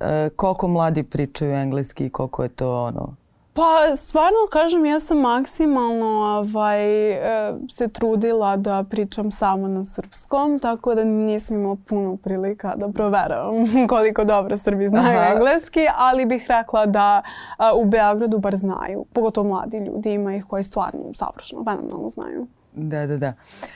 E, 0.00 0.30
koliko 0.36 0.68
mladi 0.68 1.02
pričaju 1.02 1.52
engleski 1.52 2.06
i 2.06 2.10
koliko 2.10 2.42
je 2.42 2.48
to 2.48 2.84
ono 2.84 3.21
Pa 3.54 3.96
stvarno 3.96 4.38
kažem 4.52 4.84
ja 4.84 5.00
sam 5.00 5.18
maksimalno 5.18 6.06
ovaj, 6.06 7.10
e, 7.10 7.54
se 7.70 7.88
trudila 7.88 8.56
da 8.56 8.84
pričam 8.90 9.30
samo 9.30 9.68
na 9.68 9.84
srpskom, 9.84 10.58
tako 10.58 10.94
da 10.94 11.04
nisam 11.04 11.56
imala 11.56 11.76
puno 11.86 12.16
prilika 12.16 12.74
da 12.76 12.88
proveravam 12.88 13.66
koliko 13.88 14.24
dobro 14.24 14.56
Srbi 14.56 14.88
znaju 14.88 15.18
Aha. 15.18 15.32
engleski, 15.32 15.80
ali 15.96 16.26
bih 16.26 16.46
rekla 16.48 16.86
da 16.86 17.22
a, 17.56 17.74
u 17.74 17.84
Beogradu 17.84 18.38
bar 18.38 18.56
znaju, 18.56 19.04
pogotovo 19.12 19.48
mladi 19.48 19.78
ljudi, 19.78 20.12
ima 20.12 20.34
ih 20.34 20.44
koji 20.44 20.62
stvarno 20.62 21.00
savršeno, 21.14 21.64
fenomenalno 21.64 22.08
znaju. 22.08 22.46
Da, 22.72 23.06
da, 23.06 23.16
da. 23.16 23.28
Uh, 23.28 23.68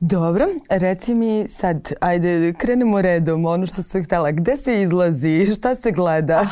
Dobro, 0.00 0.44
reci 0.70 1.14
mi 1.14 1.48
sad, 1.48 1.92
ajde, 2.00 2.52
krenemo 2.58 3.02
redom, 3.02 3.44
ono 3.44 3.66
što 3.66 3.82
sam 3.82 4.04
htjela. 4.04 4.30
Gde 4.30 4.56
se 4.56 4.82
izlazi? 4.82 5.46
Šta 5.54 5.74
se 5.74 5.90
gleda? 5.90 6.40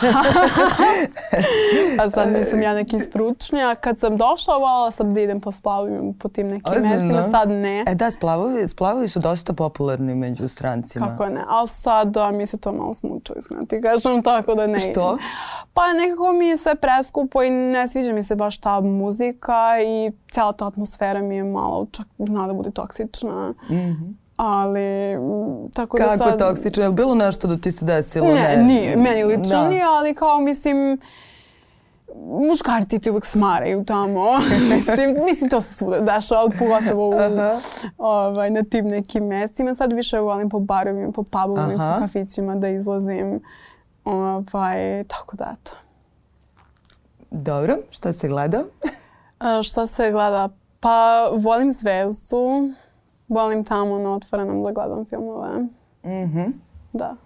A 2.00 2.10
sad 2.10 2.32
nisam 2.32 2.62
ja 2.62 2.74
neki 2.74 3.00
stručnjak. 3.08 3.80
Kad 3.80 3.98
sam 3.98 4.16
došla, 4.16 4.56
volala 4.56 4.90
sam 4.90 5.14
da 5.14 5.20
idem 5.20 5.40
po 5.40 5.52
splavovima, 5.52 6.12
po 6.18 6.28
tim 6.28 6.48
nekim 6.48 6.72
mestima. 6.82 7.28
Sad 7.30 7.48
ne. 7.48 7.84
E 7.88 7.94
da, 7.94 8.10
splavovi, 8.10 8.68
splavovi 8.68 9.08
su 9.08 9.20
dosta 9.20 9.52
popularni 9.52 10.14
među 10.14 10.48
strancima. 10.48 11.06
Kako 11.06 11.28
ne? 11.28 11.44
Ali 11.48 11.68
sad 11.68 12.08
da, 12.08 12.30
mi 12.30 12.46
se 12.46 12.58
to 12.58 12.72
malo 12.72 12.94
smučilo, 12.94 13.38
iskreno 13.38 13.66
ti 13.66 13.80
kažem, 13.82 14.22
tako 14.32 14.54
da 14.54 14.66
ne 14.66 14.78
Što? 14.78 14.90
Idem. 14.90 15.26
Pa 15.74 15.92
nekako 15.92 16.32
mi 16.32 16.46
je 16.46 16.56
sve 16.56 16.74
preskupo 16.74 17.42
i 17.42 17.50
ne 17.50 17.88
sviđa 17.88 18.12
mi 18.12 18.22
se 18.22 18.36
baš 18.36 18.56
ta 18.56 18.80
muzika 18.80 19.82
i 19.86 20.12
cijela 20.30 20.52
ta 20.52 20.66
atmosfera 20.66 21.22
mi 21.22 21.36
je 21.36 21.44
malo 21.44 21.86
čak 21.92 22.06
zna 22.18 22.46
da 22.46 22.52
bude 22.52 22.70
toksična. 22.70 23.33
Mm 23.68 23.74
-hmm. 23.74 24.14
Ali, 24.36 25.16
tako 25.74 25.96
Kako 25.96 26.10
da 26.10 26.16
sad... 26.16 26.26
Kako 26.26 26.38
toksično? 26.38 26.82
Je 26.82 26.88
li 26.88 26.94
bilo 26.94 27.14
nešto 27.14 27.48
da 27.48 27.56
ti 27.56 27.72
se 27.72 27.84
desilo? 27.84 28.26
Ne, 28.26 28.56
ne 28.56 28.62
nije. 28.62 28.96
Meni 28.96 29.24
lično 29.24 29.62
da. 29.62 29.68
nije, 29.68 29.84
ali 29.84 30.14
kao 30.14 30.40
mislim... 30.40 30.98
Muškarci 32.48 32.98
ti 32.98 33.10
uvek 33.10 33.24
smaraju 33.24 33.84
tamo. 33.84 34.38
mislim, 34.74 35.16
mislim, 35.24 35.50
to 35.50 35.60
se 35.60 35.74
svuda 35.74 36.00
dešava, 36.00 36.40
ali 36.40 36.50
pogotovo 36.58 37.08
u, 37.08 37.12
ovaj, 37.98 38.50
na 38.50 38.62
tim 38.62 38.88
nekim 38.88 39.24
mestima. 39.26 39.74
Sad 39.74 39.92
više 39.92 40.18
volim 40.18 40.48
po 40.48 40.58
barovima, 40.58 41.12
po 41.12 41.22
pubovima, 41.22 41.94
po 41.94 42.00
kafićima 42.00 42.56
da 42.56 42.68
izlazim. 42.68 43.40
Ovaj, 44.04 45.04
tako 45.04 45.36
da, 45.36 45.54
eto. 45.60 45.72
Dobro, 47.30 47.76
šta 47.90 48.12
se 48.12 48.28
gleda? 48.28 48.64
A, 49.38 49.62
šta 49.62 49.86
se 49.86 50.10
gleda? 50.10 50.48
Pa, 50.80 51.28
volim 51.36 51.72
Zvezdu. 51.72 52.70
Volim 53.28 53.64
tamo 53.64 53.98
na 53.98 54.14
otvorenom 54.14 54.62
da 54.62 54.70
gledam 54.70 55.04
filmove. 55.04 55.66
Mhm. 56.04 56.50
Da. 56.92 57.16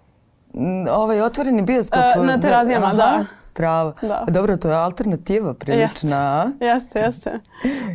Ovaj 0.91 1.21
otvoreni 1.21 1.61
bioskop? 1.61 2.01
Uh, 2.17 2.25
na 2.25 2.39
terazijama, 2.41 2.87
da. 2.87 2.95
da. 2.95 3.25
Strava. 3.41 3.93
Da. 4.01 4.23
Dobro, 4.27 4.57
to 4.57 4.69
je 4.69 4.75
alternativa 4.75 5.53
prilična. 5.53 6.51
Jeste, 6.59 6.99
jeste. 6.99 7.29
jeste. 7.29 7.39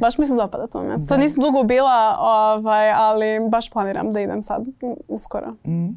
Baš 0.00 0.18
mi 0.18 0.26
se 0.26 0.34
dopada 0.34 0.66
to 0.66 0.82
mjesto. 0.82 1.06
Sad 1.06 1.20
nisam 1.20 1.42
dugo 1.42 1.62
bila, 1.62 2.16
ovaj, 2.20 2.92
ali 2.92 3.49
baš 3.49 3.70
planiram 3.70 4.12
da 4.12 4.20
idem 4.20 4.42
sad 4.42 4.64
uskoro. 5.08 5.54
Mm. 5.66 5.88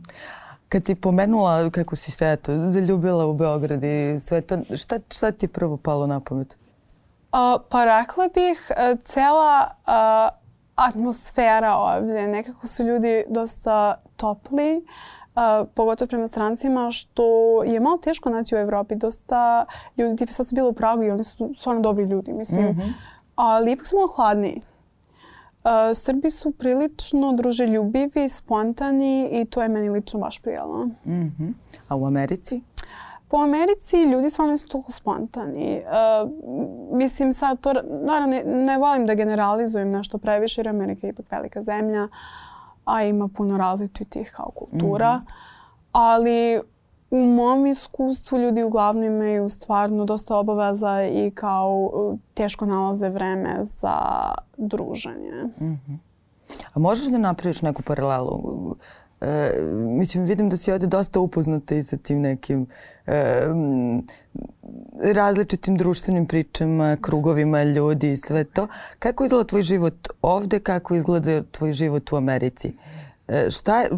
Kad 0.69 0.85
si 0.85 0.95
pomenula 0.95 1.69
kako 1.69 1.95
si 1.95 2.11
se 2.11 2.31
eto, 2.31 2.51
zaljubila 2.67 3.25
u 3.25 3.33
Beograd 3.33 3.83
i 3.83 4.19
sve 4.19 4.41
to, 4.41 4.57
šta, 4.77 4.99
šta 5.11 5.31
ti 5.31 5.45
je 5.45 5.49
prvo 5.49 5.77
palo 5.77 6.07
na 6.07 6.19
pamet? 6.19 6.57
Uh, 7.31 7.61
pa 7.69 7.85
rekla 7.85 8.27
bih, 8.33 8.71
uh, 8.71 8.99
cela 9.03 9.67
uh, 9.87 10.46
atmosfera 10.77 11.75
ovdje, 11.75 12.27
nekako 12.27 12.67
su 12.67 12.83
ljudi 12.83 13.23
dosta 13.29 14.01
topli, 14.15 14.77
uh, 14.77 15.67
pogotovo 15.73 16.07
prema 16.07 16.27
strancima, 16.27 16.91
što 16.91 17.23
je 17.63 17.79
malo 17.79 17.97
teško 17.97 18.29
naći 18.29 18.55
u 18.55 18.57
Evropi. 18.57 18.95
Dosta 18.95 19.65
ljudi, 19.97 20.15
tipa 20.15 20.31
sad 20.31 20.47
su 20.47 20.55
bili 20.55 20.69
u 20.69 20.73
Pragu 20.73 21.03
i 21.03 21.11
oni 21.11 21.23
su 21.23 21.51
stvarno 21.57 21.81
dobri 21.81 22.05
ljudi, 22.05 22.33
mislim. 22.33 22.65
Mm 22.65 22.75
-hmm. 22.75 22.93
Ali 23.35 23.71
ipak 23.71 23.87
su 23.87 23.95
malo 23.95 24.07
hladniji. 24.07 24.61
Uh, 25.63 25.71
Srbi 25.93 26.29
su 26.29 26.51
prilično 26.51 27.33
druželjubivi, 27.33 28.29
spontani 28.29 29.29
i 29.31 29.45
to 29.45 29.61
je 29.61 29.69
meni 29.69 29.89
lično 29.89 30.19
baš 30.19 30.39
prijelo. 30.39 30.85
Mm 30.85 30.95
-hmm. 31.05 31.53
A 31.87 31.95
u 31.95 32.05
Americi? 32.05 32.61
Po 33.27 33.37
Americi 33.37 33.97
ljudi 34.11 34.29
stvarno 34.29 34.51
nisu 34.51 34.67
toliko 34.67 34.91
spontani. 34.91 35.81
Uh, 35.83 36.31
mislim 36.97 37.33
sad 37.33 37.59
to, 37.59 37.73
naravno 37.83 38.27
ne, 38.27 38.43
ne 38.45 38.77
volim 38.77 39.05
da 39.05 39.13
generalizujem 39.13 39.91
nešto 39.91 40.17
previše 40.17 40.61
jer 40.61 40.69
Amerika 40.69 41.07
je 41.07 41.11
ipak 41.11 41.31
velika 41.31 41.61
zemlja, 41.61 42.07
a 42.85 43.03
ima 43.03 43.27
puno 43.27 43.57
različitih 43.57 44.33
kao 44.35 44.51
kultura. 44.55 45.17
Mm. 45.17 45.27
Ali 45.91 46.61
u 47.11 47.17
mom 47.17 47.65
iskustvu 47.65 48.37
ljudi 48.37 48.63
uglavnom 48.63 49.03
imaju 49.03 49.49
stvarno 49.49 50.05
dosta 50.05 50.37
obaveza 50.37 51.03
i 51.03 51.31
kao 51.31 51.91
teško 52.33 52.65
nalaze 52.65 53.09
vreme 53.09 53.59
za 53.61 53.97
druženje. 54.57 55.43
Mm 55.59 55.65
-hmm. 55.65 55.97
A 56.73 56.79
možeš 56.79 57.07
da 57.07 57.17
napraviš 57.17 57.61
neku 57.61 57.81
paralelu? 57.81 58.75
E, 59.21 59.61
mislim, 59.73 60.25
vidim 60.25 60.49
da 60.49 60.57
si 60.57 60.71
ovdje 60.71 60.87
dosta 60.87 61.19
upoznata 61.19 61.75
i 61.75 61.83
sa 61.83 61.97
tim 61.97 62.21
nekim 62.21 62.67
e, 63.07 63.41
različitim 65.13 65.77
društvenim 65.77 66.25
pričama, 66.25 66.97
krugovima 67.01 67.63
ljudi 67.63 68.11
i 68.11 68.17
sve 68.17 68.43
to. 68.43 68.67
Kako 68.99 69.25
izgleda 69.25 69.47
tvoj 69.47 69.63
život 69.63 70.07
ovdje, 70.21 70.59
kako 70.59 70.95
izgleda 70.95 71.43
tvoj 71.51 71.73
život 71.73 72.11
u 72.11 72.15
Americi? 72.15 72.73
E, 73.27 73.51
šta, 73.51 73.81
je, 73.81 73.89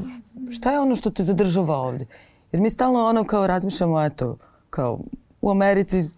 šta 0.49 0.71
je 0.71 0.79
ono 0.79 0.95
što 0.95 1.09
te 1.09 1.23
zadržava 1.23 1.77
ovdje? 1.77 2.07
Jer 2.51 2.61
mi 2.61 2.69
stalno 2.69 3.05
ono 3.05 3.23
kao 3.23 3.47
razmišljamo, 3.47 4.05
eto, 4.05 4.37
kao 4.69 4.99
u 5.41 5.51
Americi 5.51 6.09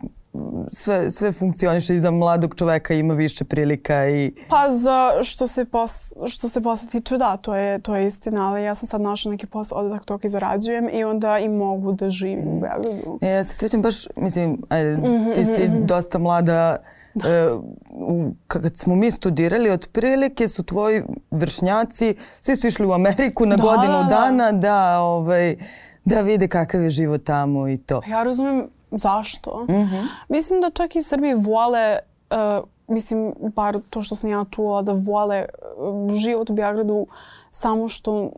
sve, 0.71 1.11
sve 1.11 1.31
funkcioniše 1.31 1.95
i 1.95 1.99
za 1.99 2.11
mladog 2.11 2.55
čoveka 2.55 2.93
ima 2.93 3.13
više 3.13 3.43
prilika 3.43 4.09
i... 4.09 4.33
Pa 4.49 4.71
za 4.71 5.23
što 5.23 5.47
se, 5.47 5.65
pos, 5.65 5.91
što 6.27 6.49
se 6.49 6.61
posla 6.61 6.89
tiče, 6.89 7.17
da, 7.17 7.37
to 7.37 7.55
je, 7.55 7.79
to 7.79 7.95
je 7.95 8.07
istina, 8.07 8.49
ali 8.49 8.63
ja 8.63 8.75
sam 8.75 8.87
sad 8.87 9.01
našla 9.01 9.31
neki 9.31 9.47
posao 9.47 9.77
odatak 9.77 10.05
tog 10.05 10.25
i 10.25 10.29
zarađujem 10.29 10.89
i 10.93 11.03
onda 11.03 11.39
i 11.39 11.49
mogu 11.49 11.91
da 11.91 12.09
živim 12.09 12.47
u 12.47 12.59
Beogradu. 12.59 13.19
E, 13.21 13.29
ja 13.29 13.43
se 13.43 13.55
sjećam 13.55 13.81
baš, 13.81 14.07
mislim, 14.15 14.57
ajde, 14.69 14.97
mm 14.97 15.01
-hmm, 15.01 15.33
ti 15.33 15.45
si 15.45 15.51
mm 15.51 15.73
-hmm. 15.73 15.85
dosta 15.85 16.17
mlada, 16.17 16.77
Da. 17.13 17.29
E, 17.29 17.49
kad 18.47 18.77
smo 18.77 18.95
mi 18.95 19.11
studirali, 19.11 19.69
otprilike 19.69 20.47
su 20.47 20.63
tvoji 20.63 21.01
vršnjaci, 21.31 22.15
svi 22.41 22.55
su 22.55 22.67
išli 22.67 22.85
u 22.85 22.91
Ameriku 22.91 23.45
na 23.45 23.55
da, 23.55 23.63
godinu 23.63 23.93
da, 23.93 24.07
dana 24.09 24.51
da, 24.51 24.99
ovaj, 24.99 25.55
da 26.05 26.21
vide 26.21 26.47
kakav 26.47 26.83
je 26.83 26.89
život 26.89 27.23
tamo 27.23 27.67
i 27.67 27.77
to. 27.77 28.01
Ja 28.07 28.23
razumem 28.23 28.67
zašto. 28.91 29.65
Mm 29.69 29.73
-hmm. 29.73 30.07
Mislim 30.29 30.61
da 30.61 30.69
čak 30.69 30.95
i 30.95 31.01
Srbi 31.01 31.33
vole, 31.33 31.99
uh, 32.29 32.67
mislim, 32.87 33.33
bar 33.55 33.79
to 33.89 34.01
što 34.01 34.15
sam 34.15 34.29
ja 34.29 34.45
čula, 34.51 34.81
da 34.81 34.91
vole 34.91 35.45
uh, 35.77 36.13
život 36.13 36.49
u 36.49 36.53
Beogradu 36.53 37.07
samo 37.51 37.87
što 37.87 38.31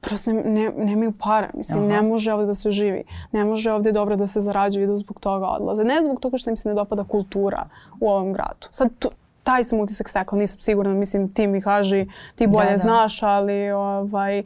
prosto 0.00 0.32
ne, 0.32 0.42
ne, 0.42 0.72
nemaju 0.76 1.12
para. 1.12 1.50
Mislim, 1.54 1.78
Aha. 1.78 1.88
ne 1.88 2.02
može 2.02 2.32
ovdje 2.32 2.46
da 2.46 2.54
se 2.54 2.70
živi. 2.70 3.04
Ne 3.32 3.44
može 3.44 3.72
ovdje 3.72 3.92
dobro 3.92 4.16
da 4.16 4.26
se 4.26 4.40
zarađuje 4.40 4.84
i 4.84 4.86
da 4.86 4.96
zbog 4.96 5.20
toga 5.20 5.46
odlaze. 5.46 5.84
Ne 5.84 6.02
zbog 6.04 6.20
toga 6.20 6.36
što 6.36 6.50
im 6.50 6.56
se 6.56 6.68
ne 6.68 6.74
dopada 6.74 7.04
kultura 7.04 7.68
u 8.00 8.10
ovom 8.10 8.32
gradu. 8.32 8.66
Sad, 8.70 8.88
tu, 8.98 9.08
taj 9.42 9.64
sam 9.64 9.80
utisak 9.80 10.08
stekla, 10.08 10.38
nisam 10.38 10.60
sigurna. 10.60 10.94
Mislim, 10.94 11.32
ti 11.32 11.46
mi 11.46 11.62
kaži, 11.62 12.06
ti 12.34 12.46
bolje 12.46 12.70
da, 12.70 12.76
da. 12.76 12.78
znaš, 12.78 13.22
ali 13.22 13.70
ovaj, 13.70 14.42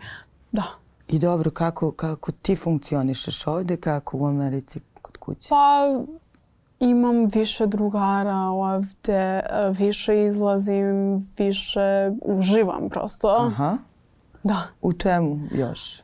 da. 0.53 0.65
I 1.09 1.19
dobro, 1.19 1.51
kako, 1.51 1.93
kako 1.93 2.33
ti 2.33 2.57
funkcionišeš 2.57 3.47
ovde, 3.47 3.77
kako 3.77 4.19
u 4.19 4.27
Americi 4.27 4.81
kuće? 5.25 5.49
Pa 5.49 5.87
imam 6.79 7.27
više 7.27 7.67
drugara 7.67 8.37
ovde, 8.37 9.43
više 9.71 10.25
izlazim, 10.25 11.19
više 11.39 12.11
uživam 12.23 12.89
prosto. 12.91 13.37
Aha. 13.39 13.77
Da. 14.43 14.63
U 14.83 14.93
čemu 14.93 15.39
još? 15.51 16.03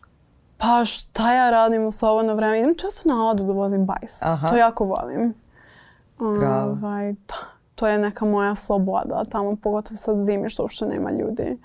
Pa 0.58 0.84
šta 0.84 1.32
ja 1.32 1.50
radim 1.50 1.86
u 1.86 1.90
slobodno 1.90 2.34
vreme? 2.34 2.58
Idem 2.58 2.74
često 2.74 3.08
na 3.08 3.28
odu 3.28 3.44
da 3.44 3.52
vozim 3.52 3.86
bajs. 3.86 4.22
Aha. 4.22 4.48
To 4.48 4.56
jako 4.56 4.84
volim. 4.84 5.34
Zdravo. 6.34 6.70
Ovaj, 6.70 7.12
da. 7.12 7.34
To 7.74 7.86
je 7.86 7.98
neka 7.98 8.24
moja 8.24 8.54
sloboda. 8.54 9.24
Tamo 9.30 9.56
pogotovo 9.56 9.96
sad 9.96 10.16
zimi 10.18 10.50
što 10.50 10.62
uopšte 10.62 10.86
nema 10.86 11.10
ljudi. 11.10 11.58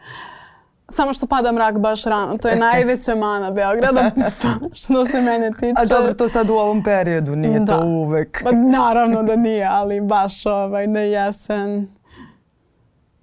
Samo 0.90 1.14
što 1.14 1.28
pada 1.28 1.52
mrak 1.52 1.78
baš 1.80 2.04
rano. 2.04 2.38
To 2.38 2.48
je 2.48 2.56
najveća 2.72 3.16
mana 3.16 3.52
Beograda 3.52 4.12
što 4.74 5.06
se 5.06 5.22
mene 5.22 5.52
tiče. 5.52 5.74
A 5.78 5.86
dobro, 5.86 6.14
to 6.14 6.30
sad 6.30 6.50
u 6.50 6.54
ovom 6.54 6.84
periodu, 6.84 7.36
nije 7.36 7.60
Da. 7.60 7.66
to 7.66 7.86
uvek. 7.86 8.44
Pa 8.44 8.52
naravno 8.52 9.24
da 9.24 9.36
nije, 9.36 9.66
ali 9.72 10.02
baš 10.02 10.46
ovaj, 10.46 10.88
na 10.88 11.00
jesen. 11.00 11.88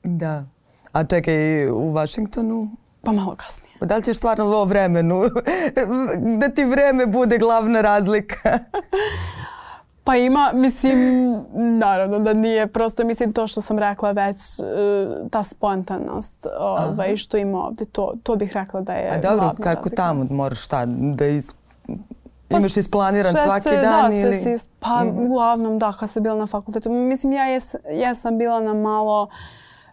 Da. 0.02 0.44
A 0.92 1.04
čekaj, 1.04 1.68
u 1.70 1.92
Vašingtonu? 1.92 2.68
Pa 3.02 3.12
malo 3.12 3.36
kasnije. 3.36 3.70
Da 3.80 3.96
li 3.96 4.02
ćeš 4.02 4.16
stvarno 4.16 4.44
o 4.44 4.64
vremenu? 4.64 5.20
da 6.40 6.48
ti 6.48 6.64
vreme 6.64 7.06
bude 7.06 7.38
glavna 7.38 7.80
razlika? 7.80 8.58
Pa 10.04 10.16
ima, 10.16 10.50
mislim, 10.54 10.98
naravno 11.52 12.18
da 12.18 12.32
nije. 12.32 12.66
Prosto 12.66 13.04
mislim 13.04 13.32
to 13.32 13.46
što 13.46 13.60
sam 13.60 13.78
rekla 13.78 14.10
već, 14.10 14.36
e, 14.36 14.64
ta 15.30 15.42
spontanost 15.42 16.46
ovaj, 16.58 17.16
što 17.16 17.36
ima 17.36 17.58
ovde, 17.58 17.84
to, 17.84 18.14
to 18.22 18.36
bih 18.36 18.52
rekla 18.54 18.80
da 18.80 18.92
je 18.92 19.10
A 19.10 19.18
dobro, 19.18 19.48
kako 19.48 19.64
razlika. 19.64 19.96
tamo 19.96 20.26
moraš 20.30 20.64
šta, 20.64 20.86
da 20.86 21.26
is... 21.26 21.54
Pa 22.48 22.58
imaš 22.58 22.76
isplaniran 22.76 23.32
sve 23.34 23.44
svaki 23.44 23.68
se, 23.68 23.76
dan 23.76 24.10
da, 24.10 24.16
ili... 24.16 24.34
Sve 24.34 24.58
se, 24.58 24.66
pa 24.80 25.04
uglavnom 25.14 25.78
da, 25.78 25.92
kad 25.92 26.10
sam 26.10 26.22
bila 26.22 26.36
na 26.36 26.46
fakultetu. 26.46 26.90
Mislim, 26.90 27.32
ja 27.32 27.46
jes, 27.46 27.74
jesam 27.90 28.38
bila 28.38 28.60
na 28.60 28.74
malo, 28.74 29.28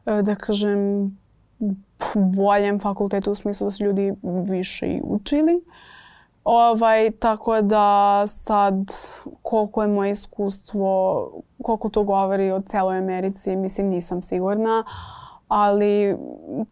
e, 0.06 0.22
da 0.22 0.36
kažem, 0.36 1.12
boljem 2.16 2.80
fakultetu 2.80 3.32
u 3.32 3.36
smislu 3.36 3.68
da 3.68 3.72
su 3.72 3.84
ljudi 3.84 4.14
više 4.50 4.88
i 4.88 5.02
učili. 5.04 5.62
Ovaj, 6.50 7.12
tako 7.12 7.62
da 7.62 8.24
sad 8.28 8.74
koliko 9.42 9.82
je 9.82 9.88
moje 9.88 10.12
iskustvo, 10.12 11.30
koliko 11.64 11.90
to 11.90 12.04
govori 12.04 12.52
o 12.52 12.62
celoj 12.62 12.98
Americi, 12.98 13.56
mislim 13.56 13.88
nisam 13.88 14.22
sigurna. 14.22 14.84
Ali 15.48 16.18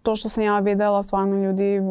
to 0.04 0.16
što 0.16 0.30
sam 0.30 0.44
ja 0.44 0.60
videla, 0.60 1.04
stvarno 1.04 1.36
ljudi 1.36 1.82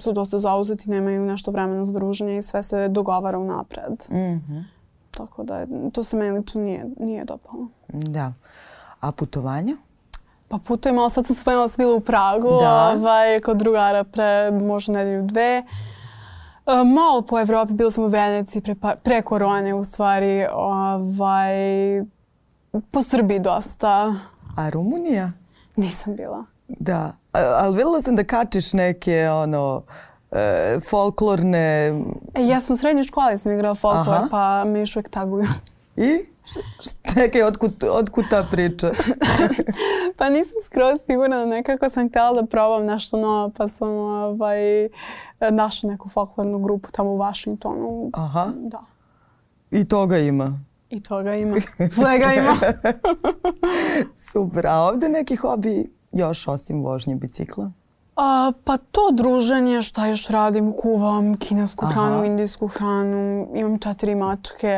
su 0.00 0.12
dosta 0.12 0.38
zauzeti, 0.38 0.90
nemaju 0.90 1.20
nešto 1.26 1.50
vremena 1.50 1.84
za 1.84 1.92
druženje 1.92 2.36
i 2.38 2.42
sve 2.42 2.62
se 2.62 2.88
dogovara 2.88 3.38
unapred. 3.38 4.04
Mhm, 4.10 4.58
Tako 5.10 5.42
da 5.42 5.66
to 5.92 6.02
se 6.02 6.16
meni 6.16 6.38
lično 6.38 6.60
nije, 6.60 6.86
nije 7.00 7.24
dopalo. 7.24 7.66
Da. 7.88 8.32
A 9.00 9.12
putovanja? 9.12 9.76
Pa 10.48 10.58
putujem, 10.58 10.98
ali 10.98 11.10
sad 11.10 11.26
sam 11.26 11.36
spomenula 11.36 11.64
da 11.66 11.68
sam 11.68 11.82
bila 11.82 11.96
u 11.96 12.00
Pragu, 12.00 12.48
Da. 12.60 12.92
ovaj, 12.96 13.40
kod 13.40 13.56
drugara 13.56 14.04
pre 14.04 14.50
možda 14.50 14.92
nedelju 14.92 15.22
dve. 15.22 15.42
E, 15.42 15.95
malo 16.74 17.22
po 17.22 17.40
Evropi, 17.40 17.72
bila 17.72 17.90
sam 17.90 18.04
u 18.04 18.08
Veneciji 18.08 18.62
pre, 18.62 18.74
pre 19.02 19.22
korone 19.22 19.74
u 19.74 19.84
stvari, 19.84 20.46
ovaj, 20.52 21.54
po 22.90 23.02
Srbiji 23.02 23.38
dosta. 23.38 24.14
A 24.56 24.70
Rumunija? 24.70 25.32
Nisam 25.76 26.16
bila. 26.16 26.44
Da. 26.68 27.12
Ali 27.32 27.76
videla 27.76 28.02
sam 28.02 28.16
da 28.16 28.24
kačiš 28.24 28.72
neke, 28.72 29.28
ono, 29.28 29.82
e, 30.30 30.80
folklorne... 30.90 31.92
E, 32.34 32.46
ja 32.46 32.60
sam 32.60 32.74
u 32.74 32.76
srednjoj 32.76 33.04
školi 33.04 33.38
sam 33.38 33.52
igrala 33.52 33.74
folklor, 33.74 34.16
Aha. 34.16 34.28
pa 34.30 34.64
me 34.64 34.78
još 34.78 34.96
uvijek 34.96 35.08
taguju. 35.08 35.46
I? 35.96 36.18
Čekaj, 37.16 37.42
otkud, 37.42 37.84
otkud 37.92 38.24
ta 38.30 38.48
priča? 38.50 38.90
Pa 40.18 40.28
nisam 40.28 40.56
skroz 40.62 40.98
sigurna, 41.06 41.44
nekako 41.44 41.88
sam 41.88 42.08
htjela 42.08 42.40
da 42.40 42.46
probam 42.46 42.86
nešto 42.86 43.16
novo, 43.16 43.50
pa 43.56 43.68
sam 43.68 43.88
ovaj, 43.88 44.88
našla 45.50 45.90
neku 45.90 46.08
folklornu 46.08 46.58
grupu 46.58 46.88
tamo 46.92 47.10
u 47.10 47.18
Washingtonu. 47.18 48.10
Aha. 48.12 48.52
Da. 48.56 48.84
I 49.70 49.84
toga 49.84 50.18
ima. 50.18 50.60
I 50.90 51.02
toga 51.02 51.34
ima. 51.34 51.56
Svega 51.90 52.32
ima. 52.32 52.56
Super. 54.32 54.66
A 54.66 54.74
ovde 54.74 55.08
neki 55.08 55.36
hobi 55.36 55.90
još 56.12 56.48
osim 56.48 56.82
vožnje 56.82 57.14
bicikla? 57.14 57.72
A, 58.16 58.52
pa 58.64 58.76
to 58.76 59.10
druženje, 59.12 59.82
šta 59.82 60.06
još 60.06 60.28
radim, 60.28 60.72
kuvam 60.72 61.36
kinesku 61.36 61.84
Aha. 61.84 61.92
hranu, 61.94 62.24
indijsku 62.24 62.66
hranu, 62.66 63.48
imam 63.54 63.78
četiri 63.78 64.14
mačke. 64.14 64.76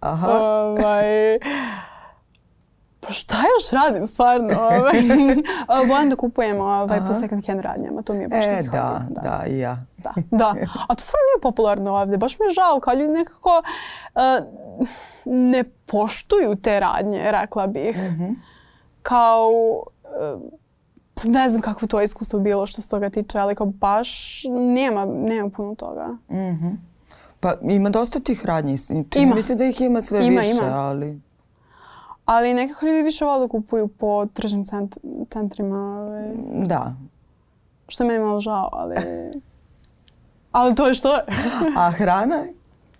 Aha. 0.00 0.28
Ovaj, 0.30 1.38
pa 3.00 3.12
šta 3.12 3.36
još 3.36 3.70
radim, 3.72 4.06
stvarno? 4.06 4.60
Ovaj. 4.72 4.92
Volim 5.88 6.10
da 6.10 6.16
kupujem 6.16 6.60
ovaj, 6.60 7.00
po 7.08 7.14
second 7.20 7.46
hand 7.46 7.60
radnjama, 7.60 8.02
to 8.02 8.14
mi 8.14 8.22
je 8.22 8.28
baš 8.28 8.44
E, 8.44 8.62
da, 8.72 9.00
hobi, 9.00 9.14
da, 9.22 9.42
i 9.48 9.58
ja. 9.58 9.76
Da, 9.96 10.12
da. 10.30 10.54
A 10.88 10.94
to 10.94 11.02
stvarno 11.02 11.24
nije 11.34 11.42
popularno 11.42 11.94
ovdje. 11.94 12.18
Baš 12.18 12.38
mi 12.38 12.46
je 12.46 12.50
žao 12.50 12.80
kao 12.80 12.94
ljudi 12.94 13.12
nekako 13.12 13.62
uh, 14.14 14.22
ne 15.24 15.64
poštuju 15.64 16.56
te 16.56 16.80
radnje, 16.80 17.30
rekla 17.30 17.66
bih. 17.66 17.96
Kao, 19.02 19.50
uh, 20.04 20.42
ne 21.24 21.50
znam 21.50 21.62
kakvo 21.62 21.88
to 21.88 22.02
iskustvo 22.02 22.38
bilo 22.38 22.66
što 22.66 22.82
se 22.82 22.88
toga 22.88 23.10
tiče, 23.10 23.38
ali 23.38 23.54
kao 23.54 23.66
baš 23.66 24.42
nema, 24.50 25.04
nema 25.04 25.50
puno 25.50 25.74
toga. 25.74 26.16
Pa 27.40 27.54
ima 27.62 27.90
dosta 27.90 28.20
tih 28.20 28.46
radnji. 28.46 28.78
Čini 29.10 29.34
mi 29.34 29.42
se 29.42 29.54
da 29.54 29.64
ih 29.64 29.80
ima 29.80 30.02
sve 30.02 30.26
Ima, 30.26 30.40
više, 30.40 30.50
ima. 30.52 30.66
ali... 30.66 31.20
Ali 32.24 32.54
nekako 32.54 32.86
ljudi 32.86 33.02
više 33.02 33.24
vole 33.24 33.40
da 33.40 33.48
kupuju 33.48 33.88
po 33.88 34.26
tržnim 34.26 34.64
cent- 34.64 34.96
centrima, 35.30 35.76
ovaj, 35.98 36.24
Da. 36.66 36.94
što 37.88 38.04
je 38.04 38.08
meni 38.08 38.24
malo 38.24 38.40
žao, 38.40 38.68
ali... 38.72 38.94
Ali 40.52 40.74
to 40.74 40.86
je 40.86 40.94
što 40.94 41.14
je. 41.14 41.24
A 41.76 41.90
hrana? 41.90 42.44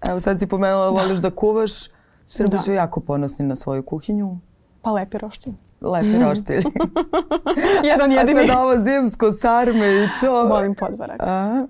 Evo 0.03 0.21
sad 0.21 0.39
si 0.39 0.47
pomenula 0.47 0.85
da 0.85 0.91
voliš 0.93 1.19
da 1.19 1.31
kuvaš. 1.31 1.73
Srbi 2.29 2.51
Da. 2.51 2.63
su 2.63 2.73
jako 2.73 3.01
ponosni 3.01 3.47
na 3.47 3.57
svoju 3.57 3.83
kuhinju. 3.83 4.37
Pa 4.83 4.91
lepi 4.93 5.19
roštilj. 5.19 5.53
Lepi 5.83 6.19
roštilj. 6.21 6.63
Jedan 7.85 8.11
A 8.11 8.15
jedini. 8.15 8.47
sad 8.49 8.59
ovo 8.59 8.73
zimsko 8.75 9.33
sarme 9.33 9.95
i 9.95 10.09
to. 10.21 10.45
Volim 10.45 10.75
podvarak. 10.75 11.17
A, 11.21 11.67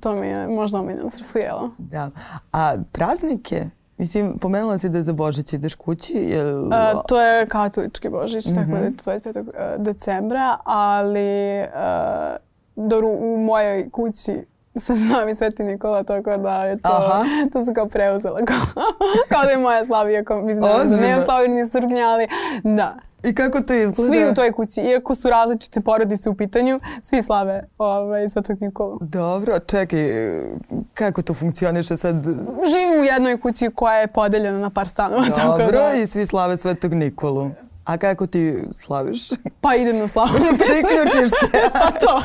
To 0.00 0.12
mi 0.12 0.26
je 0.28 0.48
možda 0.48 0.78
omiljeno 0.78 1.10
srpsko 1.10 1.38
jelo. 1.38 1.70
da. 1.78 2.10
A 2.52 2.74
praznike? 2.92 3.64
Mislim, 3.98 4.38
pomenula 4.38 4.78
si 4.78 4.88
da 4.88 5.02
za 5.02 5.12
Božić 5.12 5.52
ideš 5.52 5.74
kući. 5.74 6.12
Jel... 6.14 6.62
Uh, 6.62 6.72
to 7.08 7.20
je 7.20 7.46
katolički 7.46 8.08
božić, 8.10 8.44
tako 8.46 8.70
da 8.70 8.76
je 8.76 8.84
Mhm. 8.84 8.94
to 8.94 9.10
25. 9.10 9.40
uh, 9.40 9.46
decembra, 9.78 10.56
ali 10.64 11.60
uh, 11.60 12.36
dobro, 12.78 13.08
u 13.08 13.38
mojoj 13.38 13.90
kući 13.90 14.44
zna 14.74 15.24
mi 15.24 15.34
Sveti 15.34 15.62
Nikola, 15.62 16.02
tako 16.02 16.36
da 16.36 16.64
je 16.64 16.76
to, 16.78 16.88
Aha. 16.88 17.24
to 17.52 17.64
su 17.64 17.74
kao 17.74 17.88
preuzela. 17.88 18.44
Kao, 18.44 18.84
kao 19.32 19.42
da 19.44 19.50
je 19.50 19.58
moja 19.58 19.84
slav, 19.86 20.10
iako 20.10 20.42
mislim 20.42 20.62
da 20.62 20.76
Ozbiljno? 20.76 21.02
nemam 21.02 21.24
slavir 21.24 21.50
ni 21.50 21.66
Srpnja, 21.66 22.08
ali 22.08 22.28
da. 22.64 22.94
I 23.22 23.34
kako 23.34 23.60
to 23.60 23.74
izgleda? 23.74 24.12
Svi 24.12 24.30
u 24.30 24.34
toj 24.34 24.52
kući, 24.52 24.80
iako 24.80 25.14
su 25.14 25.30
različite 25.30 25.80
porodice 25.80 26.30
u 26.30 26.34
pitanju, 26.34 26.80
svi 27.02 27.22
slave 27.22 27.64
ovaj, 27.78 28.28
Svetog 28.28 28.62
Nikolu. 28.62 28.98
Dobro, 29.00 29.58
čekaj, 29.58 30.00
kako 30.94 31.22
to 31.22 31.34
funkcioniše 31.34 31.96
sad? 31.96 32.16
Živim 32.72 33.00
u 33.00 33.04
jednoj 33.04 33.40
kući 33.40 33.70
koja 33.74 33.94
je 33.94 34.06
podeljena 34.06 34.58
na 34.58 34.70
par 34.70 34.88
stanova. 34.88 35.24
tako 35.36 35.58
Dobro, 35.58 35.78
da, 35.78 35.94
i 35.94 36.06
svi 36.06 36.26
slave 36.26 36.56
Svetog 36.56 36.94
Nikolu. 36.94 37.50
A 37.84 37.96
kako 37.98 38.26
ti 38.26 38.58
slaviš? 38.72 39.28
pa 39.60 39.74
idem 39.74 39.98
na 39.98 40.08
slavu. 40.08 40.30
Priključiš 40.50 41.30
se. 41.30 41.70
pa 41.72 41.90
to. 41.90 42.22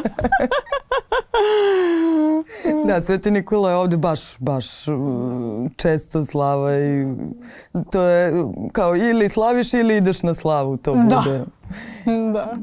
Da, 2.88 3.02
Sveti 3.02 3.32
Nikola 3.32 3.70
je 3.70 3.76
ovdje 3.76 3.98
baš, 3.98 4.38
baš 4.38 4.88
mm, 4.88 5.68
česta 5.76 6.26
slava 6.26 6.78
i 6.78 7.06
to 7.92 8.02
je 8.02 8.34
kao 8.72 8.96
ili 8.96 9.30
slaviš 9.30 9.74
ili 9.74 9.98
ideš 9.98 10.24
na 10.24 10.34
slavu, 10.34 10.78
to 10.78 10.96
Da. 10.96 11.02
bude. 11.18 11.44
da. 12.34 12.54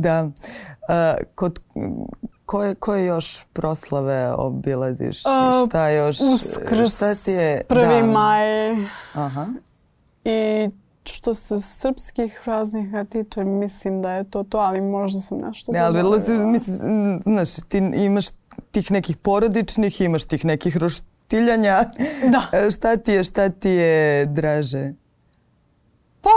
Da. 0.00 0.28
A, 0.88 1.14
kod, 1.34 1.60
koje, 2.46 2.74
koje 2.74 3.06
još 3.06 3.44
proslave 3.52 4.32
obilaziš? 4.32 5.26
A, 5.26 5.64
šta 5.68 5.88
još? 5.88 6.16
Uskrs, 6.22 6.94
Šta 6.94 7.14
ti 7.14 7.32
je? 7.32 7.62
prvi 7.68 8.00
da. 8.00 8.06
maj 8.06 8.70
Aha. 9.14 9.46
i 10.24 10.70
što 11.08 11.34
se 11.34 11.60
srpskih 11.60 12.40
praznika 12.44 13.04
tiče, 13.04 13.44
mislim 13.44 14.02
da 14.02 14.12
je 14.12 14.30
to 14.30 14.42
to, 14.42 14.58
ali 14.58 14.80
možda 14.80 15.20
sam 15.20 15.38
nešto 15.38 15.72
Ne, 15.72 15.78
ali 15.80 15.96
vidjela 15.96 16.20
si, 16.20 16.30
mislim, 16.30 17.22
znaš, 17.26 17.54
ti 17.68 17.78
imaš 17.78 18.26
tih 18.70 18.92
nekih 18.92 19.16
porodičnih, 19.16 20.00
imaš 20.00 20.24
tih 20.24 20.44
nekih 20.44 20.76
roštiljanja. 20.76 21.84
Da. 22.32 22.58
E, 22.58 22.70
Šta 22.70 22.96
ti 22.96 23.12
je, 23.12 23.24
šta 23.24 23.48
ti 23.48 23.70
je 23.70 24.26
draže? 24.26 24.92
Pa 26.20 26.30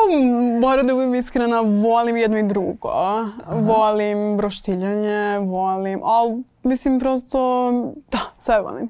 moram 0.61 0.87
da 0.87 0.93
budem 0.93 1.15
iskrena, 1.15 1.59
volim 1.61 2.17
jedno 2.17 2.37
i 2.37 2.47
drugo. 2.47 2.87
Aha. 2.87 3.55
Volim 3.55 4.37
broštiljanje, 4.37 5.39
volim, 5.39 5.99
ali 6.03 6.43
mislim 6.63 6.99
prosto, 6.99 7.71
da, 8.11 8.19
sve 8.37 8.61
volim. 8.61 8.89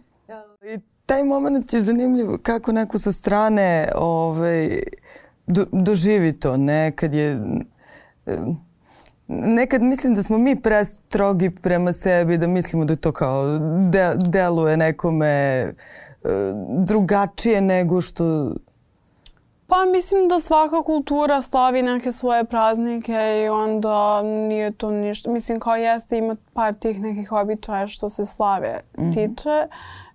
I 0.75 0.79
taj 1.05 1.23
moment 1.23 1.73
je 1.73 1.81
zanimljiv 1.81 2.37
kako 2.41 2.71
neko 2.71 2.99
sa 2.99 3.11
strane 3.11 3.89
ovaj, 3.95 4.83
do, 5.51 5.65
doživi 5.71 6.33
to, 6.33 6.57
ne, 6.57 6.91
kad 6.91 7.13
je 7.13 7.39
nekad 9.27 9.81
mislim 9.81 10.15
da 10.15 10.23
smo 10.23 10.37
mi 10.37 10.61
prestrogi 10.61 11.49
prema 11.49 11.93
sebi, 11.93 12.37
da 12.37 12.47
mislimo 12.47 12.85
da 12.85 12.95
to 12.95 13.11
kao 13.11 13.59
de, 13.91 14.13
deluje 14.17 14.77
nekome 14.77 15.27
e, 15.27 15.73
drugačije 16.77 17.61
nego 17.61 18.01
što... 18.01 18.53
Pa 19.67 19.85
mislim 19.85 20.27
da 20.27 20.39
svaka 20.39 20.83
kultura 20.83 21.41
slavi 21.41 21.81
neke 21.81 22.11
svoje 22.11 22.45
praznike 22.45 23.43
i 23.45 23.49
onda 23.49 24.21
nije 24.23 24.71
to 24.71 24.91
ništa. 24.91 25.31
Mislim 25.31 25.59
kao 25.59 25.75
jeste 25.75 26.17
ima 26.17 26.35
par 26.53 26.73
tih 26.73 27.01
nekih 27.01 27.31
običaja 27.31 27.87
što 27.87 28.09
se 28.09 28.25
slave 28.25 28.81
mm 28.97 29.01
-hmm. 29.01 29.13
tiče 29.13 29.67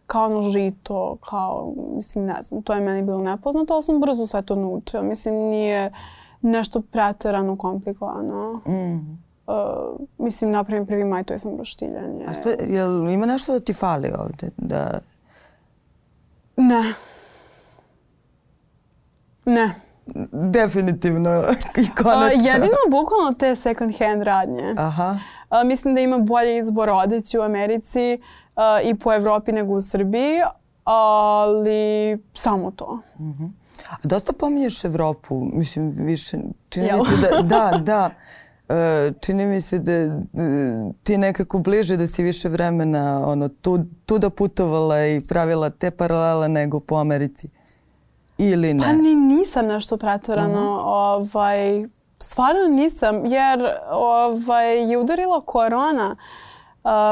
kao 0.07 0.27
ono 0.27 0.43
žito, 0.43 1.17
kao, 1.29 1.75
mislim, 1.95 2.25
ne 2.25 2.43
znam, 2.43 2.63
to 2.63 2.73
je 2.73 2.81
meni 2.81 3.03
bilo 3.03 3.19
nepoznato, 3.19 3.75
ali 3.75 3.83
sam 3.83 4.01
brzo 4.01 4.27
sve 4.27 4.43
to 4.43 4.55
naučila. 4.57 5.03
Mislim, 5.03 5.35
nije 5.35 5.93
nešto 6.43 6.81
preterano 6.81 7.57
komplikovano. 7.57 8.61
Mm. 8.67 9.27
Uh, 9.47 9.55
mislim, 10.19 10.51
napravim 10.51 10.87
prvi 10.87 11.05
maj, 11.05 11.25
to 11.25 11.33
je 11.35 11.39
samo 11.39 11.57
roštiljanje. 11.57 12.25
A 12.29 12.35
što, 12.35 12.49
jel 12.69 13.11
ima 13.11 13.27
nešto 13.27 13.53
da 13.53 13.61
ti 13.61 13.73
fali 13.73 14.13
ovde? 14.19 14.51
Da... 14.57 14.99
Ne. 16.57 16.95
Ne. 19.45 19.75
Definitivno 20.33 21.31
i 21.83 22.03
konačno. 22.03 22.39
Uh, 22.39 22.45
jedino 22.45 22.77
bukvalno 22.91 23.35
te 23.39 23.57
second 23.57 23.99
hand 23.99 24.23
radnje. 24.23 24.75
Aha. 24.77 25.11
Uh, 25.11 25.36
mislim 25.65 25.95
da 25.95 26.01
ima 26.01 26.19
bolje 26.19 26.59
izbor 26.59 26.91
odeći 26.91 27.39
u 27.39 27.43
Americi 27.43 28.21
uh, 28.57 28.63
i 28.91 28.95
po 28.95 29.13
Evropi 29.13 29.53
nego 29.53 29.73
u 29.73 29.81
Srbiji, 29.81 30.41
ali 30.85 32.19
samo 32.35 32.71
to. 32.71 32.99
Mm 33.19 33.33
-hmm. 33.33 33.51
A 33.91 33.95
dosta 34.03 34.33
pominješ 34.33 34.85
Evropu, 34.85 35.35
mislim, 35.53 35.95
više, 35.99 36.39
čini 36.69 36.87
Jel? 36.87 36.99
mi 36.99 37.05
se 37.05 37.31
da, 37.31 37.43
da, 37.53 37.79
da, 37.79 38.11
e, 38.75 39.13
čini 39.21 39.47
mi 39.47 39.61
se 39.61 39.79
da 39.79 39.93
e, 39.93 40.19
ti 41.03 41.19
nekako 41.19 41.59
bliže 41.59 41.97
da 41.97 42.07
si 42.07 42.23
više 42.23 42.49
vremena 42.49 43.23
ono, 43.27 43.49
tu, 43.49 43.79
tu 44.07 44.19
da 44.19 44.31
putovala 44.31 45.07
i 45.07 45.21
pravila 45.21 45.71
te 45.71 45.91
paralele 45.91 46.49
nego 46.49 46.81
po 46.81 46.97
Americi. 46.97 47.49
Ili 48.39 48.75
ne? 48.75 48.85
Pa 48.85 48.93
ni 48.93 49.15
nisam 49.15 49.67
nešto 49.67 49.97
pretvorano. 49.97 50.77
Uh 50.77 50.79
-huh. 50.79 51.31
ovaj, 51.33 51.89
stvarno 52.19 52.69
nisam, 52.69 53.27
jer 53.27 53.71
ovaj, 53.91 54.91
je 54.91 54.99
udarila 54.99 55.41
korona. 55.41 56.17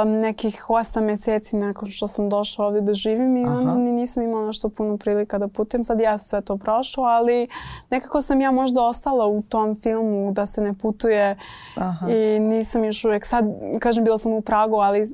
Um, 0.03 0.11
nekih 0.11 0.71
osam 0.71 1.05
meseci 1.05 1.57
nakon 1.57 1.91
što 1.91 2.07
sam 2.07 2.29
došla 2.29 2.67
ovde 2.67 2.81
da 2.81 2.95
živim 2.95 3.37
i 3.37 3.45
onda 3.45 3.75
ni 3.75 3.93
nisam 3.93 4.23
imala 4.23 4.47
nešto 4.47 4.69
puno 4.69 4.97
prilika 4.97 5.39
da 5.39 5.49
putujem. 5.49 5.85
Sad 5.85 6.01
ja 6.01 6.19
sam 6.19 6.29
sve 6.29 6.41
to 6.41 6.57
prošlo, 6.57 7.05
ali 7.05 7.49
nekako 7.91 8.21
sam 8.23 8.41
ja 8.41 8.51
možda 8.51 8.83
ostala 8.83 9.27
u 9.27 9.43
tom 9.43 9.77
filmu 9.81 10.33
da 10.33 10.47
se 10.47 10.61
ne 10.61 10.75
putuje 10.75 11.39
Aha. 11.77 12.11
i 12.11 12.41
nisam 12.41 12.85
još 12.85 13.05
uvek 13.05 13.27
sad, 13.27 13.45
kažem 13.81 14.05
bila 14.05 14.19
sam 14.19 14.33
u 14.33 14.41
Pragu, 14.41 14.77
ali 14.77 15.07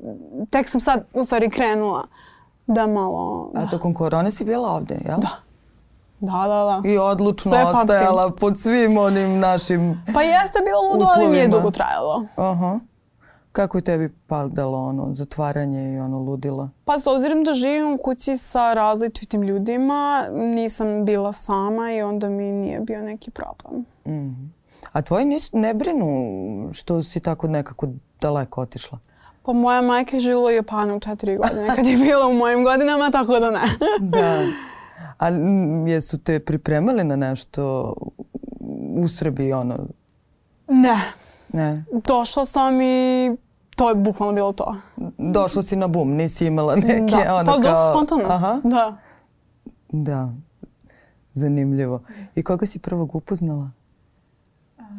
tek 0.49 0.69
sam 0.69 0.81
sad 0.81 1.05
u 1.13 1.23
stvari 1.23 1.49
krenula 1.49 2.07
da 2.67 2.87
malo... 2.87 3.51
Da. 3.53 3.61
A 3.61 3.69
tokom 3.69 3.93
korone 3.93 4.31
si 4.31 4.45
bila 4.45 4.69
ovde, 4.69 4.95
jel? 5.05 5.19
Da. 5.19 5.50
Da, 6.21 6.31
da, 6.31 6.81
da. 6.81 6.89
I 6.89 6.97
odlučno 6.97 7.51
Sve 7.51 7.63
ostajala 7.63 8.23
pamtim. 8.23 8.39
pod 8.39 8.59
svim 8.59 8.97
onim 8.97 9.39
našim 9.39 10.03
Pa 10.13 10.21
jeste 10.21 10.59
bilo 10.65 10.93
ludo, 10.93 11.05
ali 11.15 11.27
nije 11.27 11.47
dugo 11.47 11.71
trajalo. 11.71 12.25
Aha. 12.35 12.79
Kako 13.51 13.77
je 13.77 13.81
tebi 13.81 14.09
padalo 14.27 14.79
ono 14.79 15.15
zatvaranje 15.15 15.93
i 15.93 15.99
ono 15.99 16.19
ludilo? 16.19 16.69
Pa 16.85 16.99
s 16.99 17.07
obzirom 17.07 17.43
da 17.43 17.53
živim 17.53 17.93
u 17.93 17.97
kući 17.97 18.37
sa 18.37 18.73
različitim 18.73 19.41
ljudima, 19.41 20.27
nisam 20.31 21.05
bila 21.05 21.33
sama 21.33 21.93
i 21.93 22.01
onda 22.01 22.29
mi 22.29 22.43
nije 22.43 22.79
bio 22.79 23.01
neki 23.01 23.31
problem. 23.31 23.85
Mm 24.05 24.11
-hmm. 24.11 24.47
A 24.91 25.01
tvoji 25.01 25.25
nis, 25.25 25.49
ne 25.53 25.73
brinu 25.73 26.07
što 26.73 27.03
si 27.03 27.19
tako 27.19 27.47
nekako 27.47 27.87
daleko 28.21 28.61
otišla? 28.61 28.97
Pa 29.43 29.53
moja 29.53 29.81
majka 29.81 30.15
je 30.15 30.19
živjela 30.19 30.45
u 30.45 30.49
Japanu 30.49 30.99
četiri 30.99 31.37
godine 31.37 31.75
kad 31.75 31.87
je 31.87 31.97
bila 31.97 32.27
u 32.27 32.33
mojim 32.33 32.63
godinama, 32.63 33.11
tako 33.11 33.39
da 33.39 33.51
ne. 33.51 33.61
da. 33.99 34.41
A 35.17 35.27
jesu 35.87 36.17
te 36.17 36.39
pripremali 36.39 37.03
na 37.03 37.15
nešto 37.15 37.93
u 38.97 39.07
Srbiji, 39.07 39.53
ono? 39.53 39.77
Ne. 40.67 41.13
Ne. 41.53 41.83
Došla 42.07 42.45
sam 42.45 42.81
i 42.81 43.31
to 43.75 43.89
je 43.89 43.95
bukvalno 43.95 44.33
bilo 44.33 44.53
to. 44.53 44.75
Došla 45.17 45.63
si 45.63 45.75
na 45.75 45.87
bum, 45.87 46.13
nisi 46.13 46.45
imala 46.45 46.75
neke 46.75 47.15
da. 47.25 47.35
ono 47.35 47.51
pa, 47.51 47.61
kao... 47.61 47.61
Da, 47.61 47.89
spontano. 47.91 48.23
Aha. 48.29 48.61
Da. 48.63 48.97
Da. 49.91 50.29
Zanimljivo. 51.33 52.01
I 52.35 52.43
koga 52.43 52.65
si 52.65 52.79
prvog 52.79 53.15
upoznala? 53.15 53.71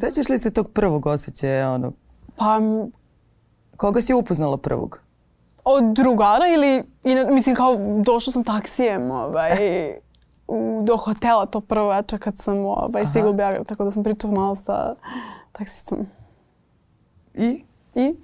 Sećaš 0.01 0.29
li 0.29 0.39
se 0.39 0.51
tog 0.51 0.69
prvog 0.69 1.07
osjećaja? 1.07 1.71
Ono? 1.71 1.93
Pa... 2.37 2.61
Koga 3.77 4.03
si 4.03 4.15
upoznala 4.15 4.57
prvog? 4.59 5.02
Od 5.65 5.85
drugara 5.85 6.45
ili, 6.55 6.85
mislim 7.31 7.57
kao 7.57 7.77
došla 8.05 8.33
sam 8.33 8.45
taksijem 8.45 9.11
ovaj, 9.11 9.57
do 10.83 10.97
hotela 10.97 11.47
to 11.47 11.61
prvo 11.61 11.89
večer 11.89 12.23
kad 12.23 12.37
sam 12.37 12.59
ovaj, 12.59 13.07
stigla 13.07 13.31
u 13.31 13.35
Beograd, 13.35 13.67
tako 13.67 13.85
da 13.85 13.91
sam 13.91 14.03
pričala 14.05 14.33
malo 14.33 14.55
sa 14.55 14.95
taksicom. 15.53 16.07
I? 17.35 17.65
I? 17.95 18.15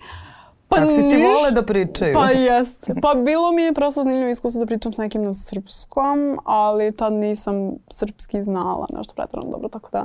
Pa 0.68 0.76
Taksisti 0.76 1.16
niš... 1.16 1.26
vole 1.26 1.50
da 1.50 1.62
pričaju. 1.62 2.14
Pa 2.14 2.30
jeste. 2.30 2.94
Pa 3.02 3.14
bilo 3.14 3.52
mi 3.52 3.62
je 3.62 3.72
prosto 3.72 4.02
zanimljivo 4.02 4.30
iskustvo 4.30 4.60
da 4.60 4.66
pričam 4.66 4.92
s 4.92 4.98
nekim 4.98 5.24
na 5.24 5.34
srpskom, 5.34 6.38
ali 6.44 6.96
tad 6.96 7.12
nisam 7.12 7.74
srpski 7.90 8.42
znala 8.42 8.86
nešto 8.92 9.14
pretredno 9.14 9.50
dobro, 9.50 9.68
tako 9.68 9.88
da 9.92 10.04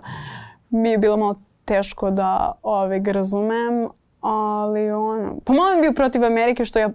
mi 0.70 0.90
je 0.90 0.98
bilo 0.98 1.18
malo 1.18 1.36
teško 1.66 2.12
da 2.12 2.52
ove, 2.64 3.00
ga 3.00 3.12
razumem, 3.12 3.90
ali 4.24 4.92
ono, 4.92 5.36
pa 5.46 5.54
malo 5.54 5.82
bio 5.82 5.94
protiv 5.94 6.26
Amerike 6.26 6.66
što 6.66 6.80
ja 6.80 6.90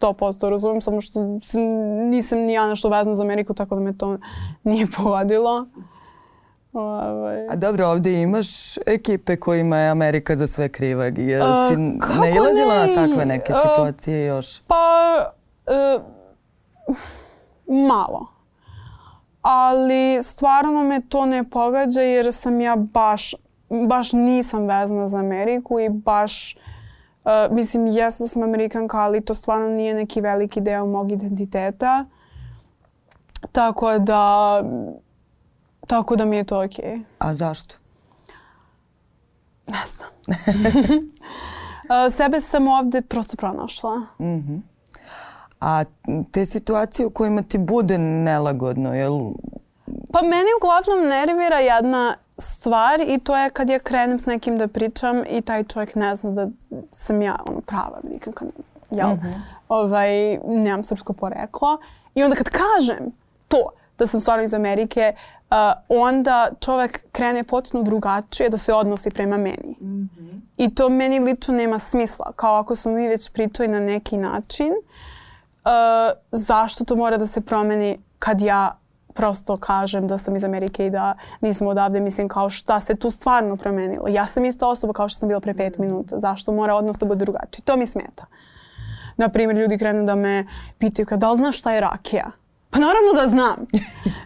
100% 0.00 0.48
razumem, 0.48 0.80
samo 0.80 1.00
što 1.00 1.20
nisam 2.10 2.38
ni 2.38 2.52
ja 2.52 2.68
nešto 2.68 2.88
vezana 2.88 3.14
za 3.14 3.22
Ameriku, 3.22 3.54
tako 3.54 3.74
da 3.74 3.80
me 3.80 3.98
to 3.98 4.18
nije 4.64 4.86
pogodilo. 4.96 5.66
Ovaj. 6.72 7.46
A 7.48 7.56
dobro, 7.56 7.88
ovdje 7.88 8.22
imaš 8.22 8.76
ekipe 8.86 9.36
kojima 9.36 9.76
je 9.76 9.90
Amerika 9.90 10.36
za 10.36 10.46
sve 10.46 10.68
kriva. 10.68 11.04
Jel 11.04 11.68
si 11.68 11.74
uh, 11.74 12.20
ne 12.20 12.34
ilazila 12.36 12.74
ne? 12.74 12.86
na 12.86 12.94
takve 12.94 13.26
neke 13.26 13.52
uh, 13.52 13.58
situacije 13.62 14.26
još? 14.26 14.60
Pa, 14.60 14.76
uh, 15.66 16.02
malo. 17.66 18.26
Ali 19.42 20.22
stvarno 20.22 20.82
me 20.82 21.00
to 21.08 21.26
ne 21.26 21.50
pogađa 21.50 22.00
jer 22.00 22.32
sam 22.32 22.60
ja 22.60 22.76
baš, 22.76 23.34
baš 23.88 24.12
nisam 24.12 24.66
vezana 24.66 25.08
za 25.08 25.18
Ameriku 25.18 25.80
i 25.80 25.88
baš 25.88 26.56
Uh, 27.26 27.56
mislim, 27.56 27.86
jesam 27.86 28.24
da 28.24 28.28
sam 28.28 28.42
Amerikanka, 28.42 28.98
ali 28.98 29.24
to 29.24 29.34
stvarno 29.34 29.68
nije 29.68 29.94
neki 29.94 30.20
veliki 30.20 30.60
deo 30.60 30.86
mog 30.86 31.12
identiteta. 31.12 32.04
Tako 33.52 33.98
da 33.98 34.62
Tako 35.86 36.16
da 36.16 36.24
mi 36.24 36.36
je 36.36 36.44
to 36.44 36.64
okej. 36.64 36.84
Okay. 36.84 37.02
A 37.18 37.34
zašto? 37.34 37.74
Ne 39.66 39.82
znam. 39.86 40.10
Sebe 42.16 42.40
sam 42.40 42.68
ovde 42.68 43.02
prosto 43.02 43.36
pronašla. 43.36 43.96
Mm 43.98 44.24
-hmm. 44.24 44.60
A 45.60 45.84
te 46.32 46.46
situacije 46.46 47.06
u 47.06 47.10
kojima 47.10 47.42
ti 47.42 47.58
bude 47.58 47.98
nelagodno, 47.98 48.94
jel? 48.94 49.12
Pa 50.12 50.22
meni 50.22 50.48
uglavnom 50.58 51.08
nervira 51.08 51.58
jedna 51.58 52.16
stvar 52.38 53.00
i 53.06 53.18
to 53.18 53.36
je 53.36 53.50
kad 53.50 53.70
ja 53.70 53.78
krenem 53.78 54.18
s 54.18 54.26
nekim 54.26 54.58
da 54.58 54.68
pričam 54.68 55.22
i 55.30 55.42
taj 55.42 55.64
čovjek 55.64 55.94
ne 55.94 56.16
zna 56.16 56.30
da 56.30 56.48
sam 56.92 57.22
ja 57.22 57.36
ono, 57.46 57.60
prava 57.60 58.00
nikako 58.12 58.44
jel? 58.90 59.08
Mm 59.08 59.20
-hmm. 59.20 59.40
ovaj, 59.68 60.38
nemam 60.38 60.84
srpsko 60.84 61.12
poreklo. 61.12 61.78
I 62.14 62.22
onda 62.22 62.36
kad 62.36 62.48
kažem 62.48 63.12
to, 63.48 63.70
da 63.98 64.06
sam 64.06 64.20
stvarno 64.20 64.44
iz 64.44 64.54
Amerike, 64.54 65.14
uh, 65.50 65.56
onda 65.88 66.48
čovek 66.60 67.04
krene 67.12 67.44
potpuno 67.44 67.82
drugačije 67.82 68.48
da 68.50 68.58
se 68.58 68.74
odnosi 68.74 69.10
prema 69.10 69.36
meni. 69.36 69.76
Mm 69.80 69.86
-hmm. 69.86 70.40
I 70.56 70.74
to 70.74 70.88
meni 70.88 71.20
lično 71.20 71.54
nema 71.54 71.78
smisla. 71.78 72.32
Kao 72.36 72.56
ako 72.56 72.76
smo 72.76 72.92
mi 72.92 73.08
već 73.08 73.32
pričali 73.32 73.68
na 73.68 73.80
neki 73.80 74.16
način, 74.16 74.72
uh, 74.72 75.70
zašto 76.32 76.84
to 76.84 76.96
mora 76.96 77.16
da 77.16 77.26
se 77.26 77.40
promeni 77.40 77.98
kad 78.18 78.40
ja 78.40 78.78
prosto 79.16 79.56
kažem 79.56 80.06
da 80.06 80.18
sam 80.18 80.36
iz 80.36 80.44
Amerike 80.44 80.86
i 80.86 80.90
da 80.90 81.14
nisam 81.40 81.66
odavde, 81.66 82.00
mislim 82.00 82.28
kao 82.28 82.50
šta 82.50 82.80
se 82.80 82.94
tu 82.94 83.10
stvarno 83.10 83.56
promenilo. 83.56 84.08
Ja 84.08 84.26
sam 84.26 84.44
isto 84.44 84.68
osoba 84.68 84.92
kao 84.92 85.08
što 85.08 85.18
sam 85.18 85.28
bila 85.28 85.40
pre 85.40 85.54
pet 85.54 85.78
minuta. 85.78 86.18
Zašto 86.18 86.52
mora 86.52 86.74
odnos 86.74 86.96
da 86.96 87.06
bude 87.06 87.24
drugačiji? 87.24 87.64
To 87.64 87.76
mi 87.76 87.86
smeta. 87.86 88.26
Naprimjer, 89.16 89.56
ljudi 89.56 89.78
krenu 89.78 90.04
da 90.04 90.14
me 90.14 90.46
pitaju 90.78 91.06
kada 91.06 91.20
da 91.20 91.30
li 91.30 91.36
znaš 91.36 91.58
šta 91.58 91.74
je 91.74 91.80
rakija? 91.80 92.30
Pa 92.70 92.78
naravno 92.78 93.12
da 93.22 93.28
znam. 93.28 93.66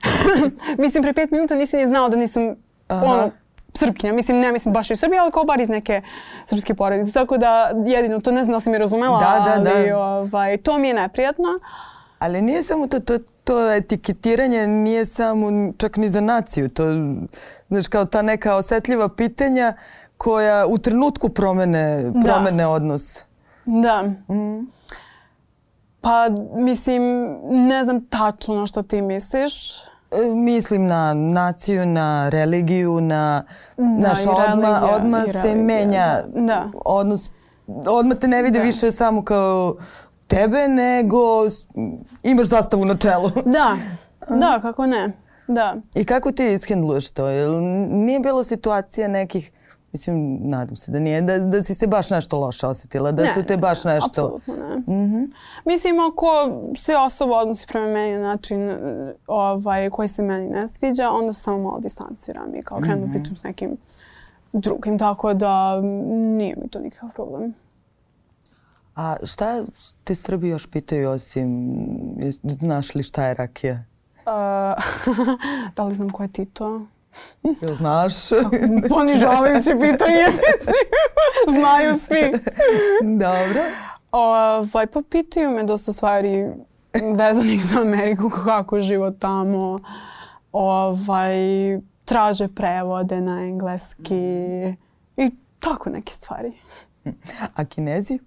Mislim, 0.85 1.03
pre 1.03 1.12
pet 1.12 1.31
minuta 1.31 1.55
nisi 1.55 1.76
ni 1.76 1.87
znao 1.87 2.09
da 2.09 2.16
nisam 2.16 2.57
Aha. 2.88 3.07
Ono, 3.07 3.31
Srpkinja, 3.74 4.12
mislim, 4.12 4.38
ne 4.38 4.53
mislim 4.53 4.74
baš 4.74 4.90
iz 4.90 5.00
Srbije, 5.00 5.20
ali 5.20 5.33
kao 5.33 5.44
bar 5.44 5.61
iz 5.61 5.68
neke 5.68 6.03
srpske 6.46 6.74
porodice. 6.74 7.12
Tako 7.12 7.38
da 7.38 7.72
jedino 7.87 8.20
to 8.20 8.33
ne 8.33 8.44
znam 8.44 8.55
da 8.55 8.61
si 8.61 8.70
mi 8.70 8.79
razumela, 8.79 9.18
da, 9.18 9.44
da, 9.44 9.70
ali 9.72 9.88
da. 9.88 9.98
Ovaj, 9.98 10.57
to 10.57 10.79
mi 10.79 10.88
je 10.88 10.94
neprijatno. 10.94 11.48
Ali 12.20 12.42
nije 12.42 12.62
samo 12.62 12.87
to, 12.87 13.00
to, 13.00 13.18
to 13.44 13.72
etiketiranje 13.72 14.66
nije 14.66 15.06
samo 15.06 15.72
čak 15.76 15.96
ni 15.96 16.11
za 16.11 16.20
naciju. 16.20 16.68
To, 16.68 16.85
znaš, 17.68 17.88
kao 17.88 18.04
ta 18.04 18.22
neka 18.22 18.56
osetljiva 18.56 19.09
pitanja 19.09 19.72
koja 20.16 20.66
u 20.66 20.78
trenutku 20.78 21.28
promene, 21.28 22.12
promene 22.24 22.62
da. 22.62 22.68
odnos. 22.68 23.24
Da. 23.64 24.02
Mm. 24.02 24.70
Pa, 26.00 26.28
mislim, 26.54 27.02
ne 27.68 27.85
znam 27.85 28.06
tačno 28.06 28.54
na 28.54 28.66
što 28.66 28.83
ti 28.83 29.02
misliš. 29.02 29.80
E, 30.11 30.35
mislim 30.35 30.87
na 30.87 31.14
naciju, 31.14 31.87
na 31.87 32.28
religiju, 32.28 33.00
na 33.00 33.42
da, 33.76 33.85
naš 33.85 34.18
odma, 34.26 34.88
odma 34.94 35.20
se 35.42 35.54
menja 35.54 36.22
da. 36.35 36.70
odnos. 36.85 37.30
Odmah 37.87 38.18
te 38.18 38.28
ne 38.28 38.42
vide 38.42 38.59
da. 38.59 38.64
više 38.64 38.92
samo 38.92 39.24
kao 39.24 39.76
tebe, 40.31 40.69
nego 40.69 41.19
imaš 42.23 42.47
zastavu 42.47 42.85
na 42.85 42.97
čelu. 42.97 43.31
Da, 43.57 43.77
da, 44.29 44.59
kako 44.62 44.87
ne. 44.87 45.12
Da. 45.49 45.77
I 45.95 46.05
kako 46.05 46.33
ti 46.33 46.53
ishendluješ 46.53 47.11
to? 47.11 47.29
Nije 47.90 48.21
bilo 48.21 48.45
situacija 48.45 49.09
nekih 49.09 49.53
Mislim, 49.93 50.38
nadam 50.43 50.77
se 50.77 50.93
da 50.93 50.99
nije, 50.99 51.23
da, 51.23 51.38
da 51.38 51.62
si 51.62 51.75
se 51.75 51.87
baš 51.87 52.11
nešto 52.11 52.38
loše 52.38 52.66
osetila, 52.66 53.12
da 53.12 53.23
ne, 53.23 53.35
su 53.35 53.43
te 53.43 53.57
baš 53.57 53.85
nešto... 53.85 54.07
Apsolutno 54.07 54.55
ne. 54.57 54.77
Mm 54.77 55.11
-hmm. 55.11 55.31
Mislim, 55.64 55.99
ako 55.99 56.27
se 56.77 56.97
osoba 56.97 57.37
odnosi 57.37 57.66
prema 57.66 57.87
meni 57.87 58.16
na 58.16 58.23
način 58.23 58.77
ovaj, 59.27 59.90
koji 59.90 60.09
se 60.09 60.23
meni 60.23 60.49
ne 60.49 60.69
sviđa, 60.69 61.11
onda 61.11 61.33
se 61.33 61.40
samo 61.40 61.59
malo 61.59 61.81
distanciram 61.81 62.55
i 62.55 62.62
kao 62.62 62.79
krenu 62.79 63.07
mm 63.07 63.09
-hmm. 63.09 63.12
pričam 63.12 63.37
s 63.37 63.43
nekim 63.43 63.77
drugim, 64.53 64.99
tako 64.99 65.35
da 65.35 65.81
nije 66.37 66.57
mi 66.62 66.69
to 66.69 66.79
nikakav 66.79 67.11
problem. 67.14 67.55
A 68.96 69.16
šta 69.24 69.64
te 70.05 70.14
Srbi 70.14 70.48
još 70.48 70.66
pitaju 70.66 71.11
osim, 71.11 71.74
znaš 72.42 72.94
li 72.94 73.03
šta 73.03 73.26
je 73.26 73.35
rakija? 73.35 73.85
Uh, 74.16 74.85
da 75.76 75.85
li 75.85 75.94
znam 75.94 76.11
ko 76.11 76.22
je 76.22 76.33
Tito? 76.33 76.87
Jel 77.61 77.74
znaš? 77.74 78.14
Ponižavajuće 78.94 79.76
pitanje. 79.81 80.24
Znaju 81.59 81.94
svi. 82.03 82.33
Dobro. 83.18 83.62
Ovaj, 84.12 84.87
pa 84.87 85.03
pitaju 85.11 85.50
me 85.50 85.62
dosta 85.62 85.92
stvari 85.92 86.48
vezanih 87.16 87.64
za 87.64 87.81
Ameriku, 87.81 88.31
kako 88.44 88.76
je 88.76 88.83
život 88.83 89.14
tamo. 89.18 89.79
Ovaj, 90.53 91.37
traže 92.05 92.48
prevode 92.48 93.20
na 93.20 93.42
engleski 93.42 94.14
i 95.16 95.31
tako 95.59 95.90
neke 95.90 96.12
stvari. 96.12 96.53
A 97.55 97.64
kinezi? 97.64 98.18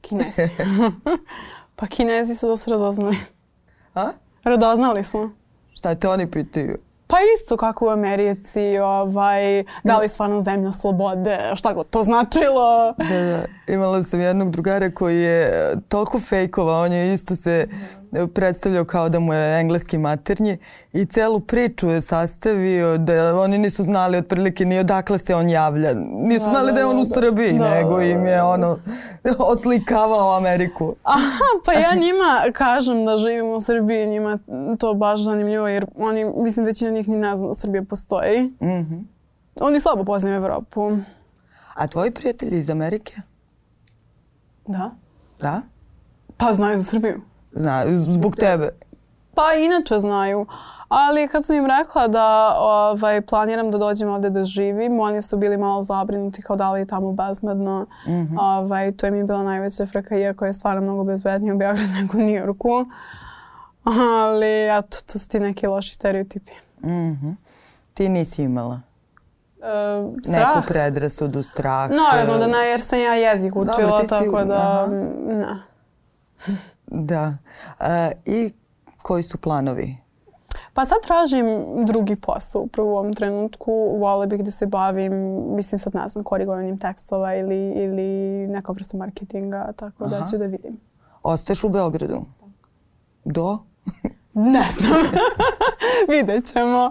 Kinezi. 0.00 0.48
pa 1.76 1.86
kinezi 1.86 2.34
su 2.34 2.48
dosta 2.48 2.70
radoznali. 2.70 3.16
A? 3.94 4.10
Radoznali 4.44 5.04
smo. 5.04 5.30
Šta 5.72 5.94
te 5.94 6.08
oni 6.08 6.30
pitaju? 6.30 6.76
Pa 7.06 7.16
isto 7.36 7.56
kako 7.56 7.86
u 7.86 7.88
Americi, 7.88 8.78
ovaj, 8.78 9.64
da 9.84 9.98
li 9.98 10.08
stvarno 10.08 10.40
zemlja 10.40 10.72
slobode, 10.72 11.52
šta 11.54 11.72
god 11.72 11.90
to 11.90 12.02
značilo. 12.02 12.94
Da, 12.98 13.20
da. 13.20 13.72
Imala 13.72 14.02
sam 14.02 14.20
jednog 14.20 14.50
drugara 14.50 14.90
koji 14.90 15.16
je 15.16 15.74
toliko 15.88 16.18
fejkova, 16.20 16.80
on 16.80 16.92
je 16.92 17.14
isto 17.14 17.36
se 17.36 17.68
predstavljao 18.34 18.84
kao 18.84 19.08
da 19.08 19.20
mu 19.20 19.34
je 19.34 19.60
engleski 19.60 19.98
maternji 19.98 20.58
i 20.92 21.04
celu 21.04 21.40
priču 21.40 21.88
je 21.88 22.00
sastavio 22.00 22.98
da 22.98 23.40
oni 23.40 23.58
nisu 23.58 23.82
znali 23.82 24.18
otprilike 24.18 24.64
ni 24.64 24.78
odakle 24.78 25.18
se 25.18 25.34
on 25.34 25.48
javlja. 25.48 25.94
Nisu 26.12 26.44
da, 26.44 26.50
znali 26.50 26.66
da, 26.66 26.72
da 26.72 26.80
je 26.80 26.86
on 26.86 26.96
u 26.96 27.04
da. 27.04 27.14
Srbiji, 27.14 27.58
da, 27.58 27.74
nego 27.74 28.00
im 28.00 28.26
je 28.26 28.42
ono 28.42 28.78
oslikavao 29.52 30.36
Ameriku. 30.36 30.94
Aha, 31.02 31.50
pa 31.64 31.72
ja 31.72 31.94
njima 31.94 32.52
kažem 32.52 33.04
da 33.04 33.16
živim 33.16 33.46
u 33.52 33.60
Srbiji, 33.60 34.06
njima 34.06 34.38
to 34.78 34.94
baš 34.94 35.20
zanimljivo 35.20 35.68
jer 35.68 35.86
oni, 35.96 36.24
mislim 36.24 36.66
većina 36.66 36.90
njih 36.90 37.08
ni 37.08 37.16
ne 37.16 37.36
zna 37.36 37.48
da 37.48 37.54
Srbija 37.54 37.82
postoji. 37.82 38.42
Mm 38.42 38.66
-hmm. 38.66 39.04
Oni 39.60 39.80
slabo 39.80 40.04
poznaju 40.04 40.36
Evropu. 40.36 40.96
A 41.74 41.86
tvoji 41.86 42.10
prijatelji 42.10 42.58
iz 42.58 42.70
Amerike? 42.70 43.14
Da. 44.66 44.90
Da? 45.40 45.62
Pa 46.36 46.54
znaju 46.54 46.78
za 46.78 46.84
Srbiju. 46.84 47.29
Znaju, 47.52 47.96
zbog 47.96 48.36
tebe. 48.36 48.70
Pa 49.34 49.42
inače 49.58 49.98
znaju. 49.98 50.46
Ali 50.88 51.28
kad 51.28 51.46
sam 51.46 51.56
im 51.56 51.66
rekla 51.66 52.08
da 52.08 52.54
ovaj, 52.58 53.20
planiram 53.20 53.70
da 53.70 53.78
dođem 53.78 54.08
ovde 54.08 54.30
da 54.30 54.44
živim, 54.44 55.00
oni 55.00 55.22
su 55.22 55.36
bili 55.36 55.56
malo 55.56 55.82
zabrinuti 55.82 56.42
kao 56.42 56.56
da 56.56 56.72
li 56.72 56.80
je 56.80 56.86
tamo 56.86 57.12
bezbedno. 57.12 57.86
Mm 58.06 58.10
-hmm. 58.10 58.36
ovaj, 58.40 58.92
to 58.92 59.06
je 59.06 59.12
mi 59.12 59.24
bila 59.24 59.42
najveća 59.42 59.86
fraka, 59.86 60.16
iako 60.18 60.46
je 60.46 60.52
stvarno 60.52 60.82
mnogo 60.82 61.04
bezbednije 61.04 61.54
u 61.54 61.58
Beogradu 61.58 61.92
nego 62.00 62.18
u 62.18 62.20
Njorku. 62.20 62.86
Ali 63.84 64.78
eto, 64.78 64.98
to 65.12 65.18
su 65.18 65.28
ti 65.28 65.40
neki 65.40 65.66
loši 65.66 65.94
stereotipi. 65.94 66.52
Mm 66.82 66.88
-hmm. 66.88 67.34
Ti 67.94 68.08
nisi 68.08 68.42
imala? 68.42 68.80
Uh, 69.60 70.14
strah? 70.24 70.56
Neku 70.56 70.68
predrasudu, 70.68 71.42
strah? 71.42 71.90
Naravno 71.90 72.38
da 72.38 72.46
ne, 72.46 72.68
jer 72.68 72.80
sam 72.80 72.98
ja 72.98 73.14
jezik 73.14 73.56
učila, 73.56 73.76
Dobro, 73.76 74.06
tako 74.08 74.44
da... 74.44 74.56
Aha. 74.56 74.86
Ne. 75.26 75.56
Da. 76.90 77.34
E, 77.80 78.12
I 78.24 78.52
koji 79.02 79.22
su 79.22 79.38
planovi? 79.38 79.96
Pa 80.74 80.84
sad 80.84 80.98
tražim 81.02 81.46
drugi 81.86 82.16
posao 82.16 82.62
upravo 82.62 82.90
u 82.90 82.96
ovom 82.96 83.12
trenutku. 83.12 83.72
Vole 83.98 84.26
bih 84.26 84.44
da 84.44 84.50
se 84.50 84.66
bavim, 84.66 85.12
mislim 85.56 85.78
sad 85.78 85.94
ne 85.94 86.08
znam, 86.08 86.24
korigovanjem 86.24 86.78
tekstova 86.78 87.34
ili, 87.34 87.70
ili 87.70 88.06
neka 88.46 88.72
vrsta 88.72 88.96
marketinga, 88.96 89.72
tako 89.76 90.08
da 90.08 90.16
Aha. 90.16 90.24
da 90.24 90.30
ću 90.30 90.38
da 90.38 90.46
vidim. 90.46 90.80
Ostaješ 91.22 91.64
u 91.64 91.68
Beogradu? 91.68 92.24
Do? 93.24 93.58
Ne 94.34 94.68
znam. 94.78 95.00
Vidjet 96.16 96.52
ćemo. 96.52 96.90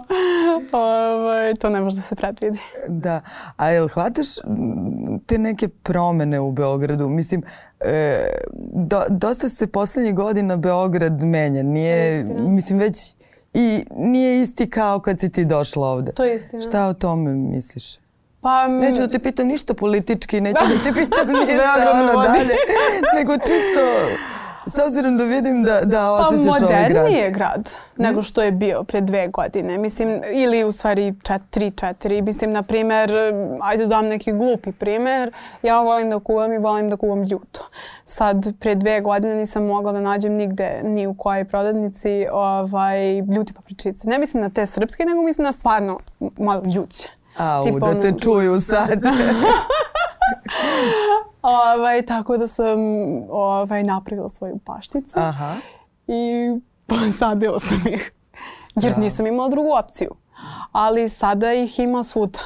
Ovo, 0.72 0.84
ovaj, 1.14 1.54
to 1.54 1.68
ne 1.68 1.80
može 1.80 1.96
da 1.96 2.02
se 2.02 2.14
predvidi. 2.14 2.58
Da. 2.88 3.20
A 3.56 3.68
jel 3.68 3.88
hvataš 3.88 4.26
te 5.26 5.38
neke 5.38 5.68
promene 5.68 6.40
u 6.40 6.52
Beogradu? 6.52 7.08
Mislim, 7.08 7.42
e, 7.80 8.26
do, 8.74 9.02
dosta 9.10 9.48
se 9.48 9.66
poslednjih 9.66 10.14
godina 10.14 10.56
Beograd 10.56 11.22
menja. 11.22 11.62
Nije, 11.62 12.24
mislim, 12.40 12.78
već 12.78 13.14
i 13.54 13.84
nije 13.96 14.42
isti 14.42 14.70
kao 14.70 15.00
kad 15.00 15.20
si 15.20 15.32
ti 15.32 15.44
došla 15.44 15.88
ovde. 15.88 16.12
To 16.12 16.24
je 16.24 16.36
istina. 16.36 16.62
Šta 16.62 16.86
o 16.86 16.94
tome 16.94 17.34
misliš? 17.34 17.98
Pa, 18.40 18.68
neću 18.68 19.00
da 19.00 19.08
te 19.08 19.18
pitam 19.18 19.46
ništa 19.46 19.74
politički, 19.74 20.40
neću 20.40 20.60
da 20.68 20.82
te 20.82 20.94
pitam 21.00 21.28
ništa 21.28 21.92
ono 21.94 22.22
dalje, 22.22 22.54
nego 23.14 23.34
čisto 23.34 23.80
S 24.66 24.78
obzirom 24.86 25.16
da 25.16 25.24
vidim 25.24 25.64
da, 25.64 25.80
da 25.84 26.12
osjećaš 26.12 26.44
pa, 26.44 26.50
ovaj 26.50 26.60
grad. 26.60 26.70
Pa 26.70 26.94
moderniji 26.94 27.18
je 27.18 27.30
grad 27.30 27.70
nego 27.96 28.22
što 28.22 28.42
je 28.42 28.52
bio 28.52 28.84
pre 28.84 29.00
dve 29.00 29.28
godine. 29.28 29.78
Mislim, 29.78 30.22
ili 30.32 30.64
u 30.64 30.72
stvari 30.72 31.14
četiri, 31.22 31.70
četiri. 31.70 32.22
Mislim, 32.22 32.52
na 32.52 32.62
primer, 32.62 33.10
ajde 33.62 33.86
da 33.86 33.88
dam 33.88 34.06
neki 34.06 34.32
glupi 34.32 34.72
primer. 34.72 35.32
Ja 35.62 35.80
volim 35.80 36.10
da 36.10 36.18
kuvam 36.18 36.52
i 36.52 36.58
volim 36.58 36.90
da 36.90 36.96
kuvam 36.96 37.22
ljuto. 37.22 37.68
Sad, 38.04 38.52
pre 38.60 38.74
dve 38.74 39.00
godine 39.00 39.34
nisam 39.34 39.66
mogla 39.66 39.92
da 39.92 40.00
nađem 40.00 40.32
nigde, 40.32 40.80
ni 40.84 41.06
u 41.06 41.14
kojoj 41.14 41.44
prodavnici, 41.44 42.26
ovaj, 42.32 43.18
ljute 43.18 43.52
papričice. 43.52 44.08
Ne 44.08 44.18
mislim 44.18 44.42
na 44.42 44.50
te 44.50 44.66
srpske, 44.66 45.04
nego 45.04 45.22
mislim 45.22 45.44
na 45.44 45.52
stvarno 45.52 45.98
malo 46.38 46.62
ljuće. 46.74 47.08
Au, 47.36 47.64
Tipa, 47.64 47.92
da 47.92 48.00
te 48.00 48.12
čuju 48.18 48.60
sad. 48.60 49.02
Ovaj, 51.42 52.06
tako 52.06 52.36
da 52.36 52.46
sam 52.46 52.78
ovaj, 53.30 53.84
napravila 53.84 54.28
svoju 54.28 54.58
pašticu 54.64 55.18
Aha. 55.18 55.54
i 56.06 56.50
posadila 56.86 57.60
sam 57.60 57.86
ih. 57.86 58.12
Jer 58.74 58.98
nisam 58.98 59.26
imala 59.26 59.48
drugu 59.48 59.68
opciju. 59.84 60.10
Ali 60.72 61.08
sada 61.08 61.52
ih 61.52 61.78
ima 61.78 62.04
svuda. 62.04 62.38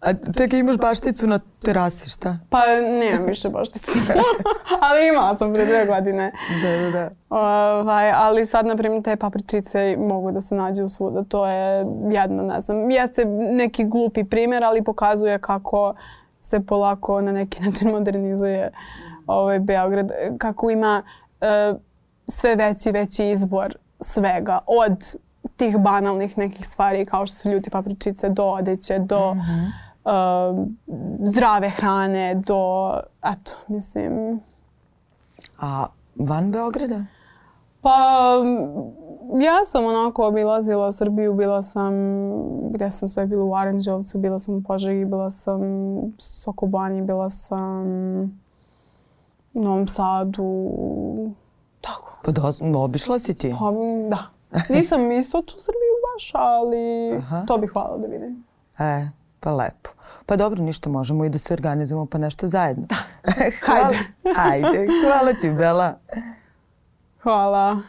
A 0.00 0.12
čekaj, 0.38 0.58
imaš 0.58 0.76
bašticu 0.76 1.26
na 1.26 1.38
terasi, 1.62 2.10
šta? 2.10 2.38
Pa 2.50 2.58
nemam 3.00 3.26
više 3.26 3.48
bašticu. 3.48 3.90
ali 4.90 5.08
imala 5.08 5.36
sam 5.36 5.54
pre 5.54 5.66
dve 5.66 5.86
godine. 5.86 6.32
Da, 6.62 6.78
da, 6.78 6.90
da. 6.90 7.10
Ovaj, 7.30 8.12
ali 8.12 8.46
sad, 8.46 8.66
na 8.66 8.76
primjer, 8.76 9.02
te 9.02 9.16
papričice 9.16 9.96
mogu 9.98 10.32
da 10.32 10.40
se 10.40 10.54
nađu 10.54 10.88
svuda. 10.88 11.24
To 11.24 11.46
je 11.46 11.86
jedna, 12.10 12.42
ne 12.42 12.60
znam, 12.60 12.90
jeste 12.90 13.24
neki 13.50 13.84
glupi 13.84 14.24
primjer, 14.24 14.64
ali 14.64 14.84
pokazuje 14.84 15.38
kako 15.38 15.94
se 16.50 16.60
polako 16.66 17.20
na 17.20 17.32
neki 17.32 17.62
način 17.64 17.90
modernizuje 17.90 18.70
ovaj 19.26 19.58
Beograd. 19.58 20.10
Kako 20.38 20.70
ima 20.70 21.02
uh, 21.40 21.80
sve 22.28 22.56
veći 22.56 22.90
veći 22.92 23.30
izbor 23.30 23.76
svega. 24.00 24.58
Od 24.66 25.16
tih 25.56 25.78
banalnih 25.78 26.38
nekih 26.38 26.66
stvari 26.66 27.06
kao 27.06 27.26
što 27.26 27.36
su 27.36 27.50
ljuti 27.50 27.70
papričice 27.70 28.28
do 28.28 28.44
odeće, 28.44 28.98
do 28.98 29.34
mm 29.34 29.38
-hmm. 29.38 30.58
uh, 30.58 30.66
zdrave 31.28 31.70
hrane, 31.70 32.34
do, 32.34 32.92
eto, 33.22 33.52
mislim... 33.68 34.40
A 35.60 35.86
van 36.14 36.52
Beograda? 36.52 37.04
Pa, 37.82 38.34
ja 39.40 39.64
sam 39.64 39.84
onako 39.84 40.26
obilazila 40.26 40.92
Srbiju, 40.92 41.34
bila 41.34 41.62
sam, 41.62 41.94
gde 42.70 42.90
sam 42.90 43.08
sve 43.08 43.26
bila 43.26 43.44
u 43.44 43.54
Aranđovcu, 43.54 44.18
bila 44.18 44.38
sam 44.38 44.54
u 44.54 44.62
Požegi, 44.62 45.04
bila 45.04 45.30
sam 45.30 45.62
u 45.62 46.12
Sokobanji, 46.18 47.02
bila 47.02 47.30
sam 47.30 47.86
u 49.54 49.62
Novom 49.62 49.88
Sadu, 49.88 50.70
tako. 51.80 52.18
Pa 52.24 52.32
da, 52.32 52.42
obišla 52.78 53.18
si 53.18 53.34
ti? 53.34 53.54
Pa, 53.58 53.72
da. 54.08 54.40
Nisam 54.74 55.10
istočnu 55.12 55.60
Srbiju 55.60 55.90
baš, 56.14 56.30
ali 56.34 57.16
Aha. 57.16 57.44
to 57.46 57.58
bih 57.58 57.70
hvala 57.72 57.98
da 57.98 58.06
vidim. 58.06 58.44
E, 58.78 59.08
pa 59.40 59.54
lepo. 59.54 59.90
Pa 60.26 60.36
dobro, 60.36 60.62
ništa, 60.62 60.90
možemo 60.90 61.24
i 61.24 61.28
da 61.28 61.38
se 61.38 61.54
organizujemo 61.54 62.06
pa 62.06 62.18
nešto 62.18 62.48
zajedno. 62.48 62.86
Da. 62.86 62.96
Hajde. 63.66 63.98
Hajde. 64.36 64.86
Hvala 65.06 65.32
ti, 65.40 65.50
Bela. 65.50 65.94
Hvala. 67.22 67.82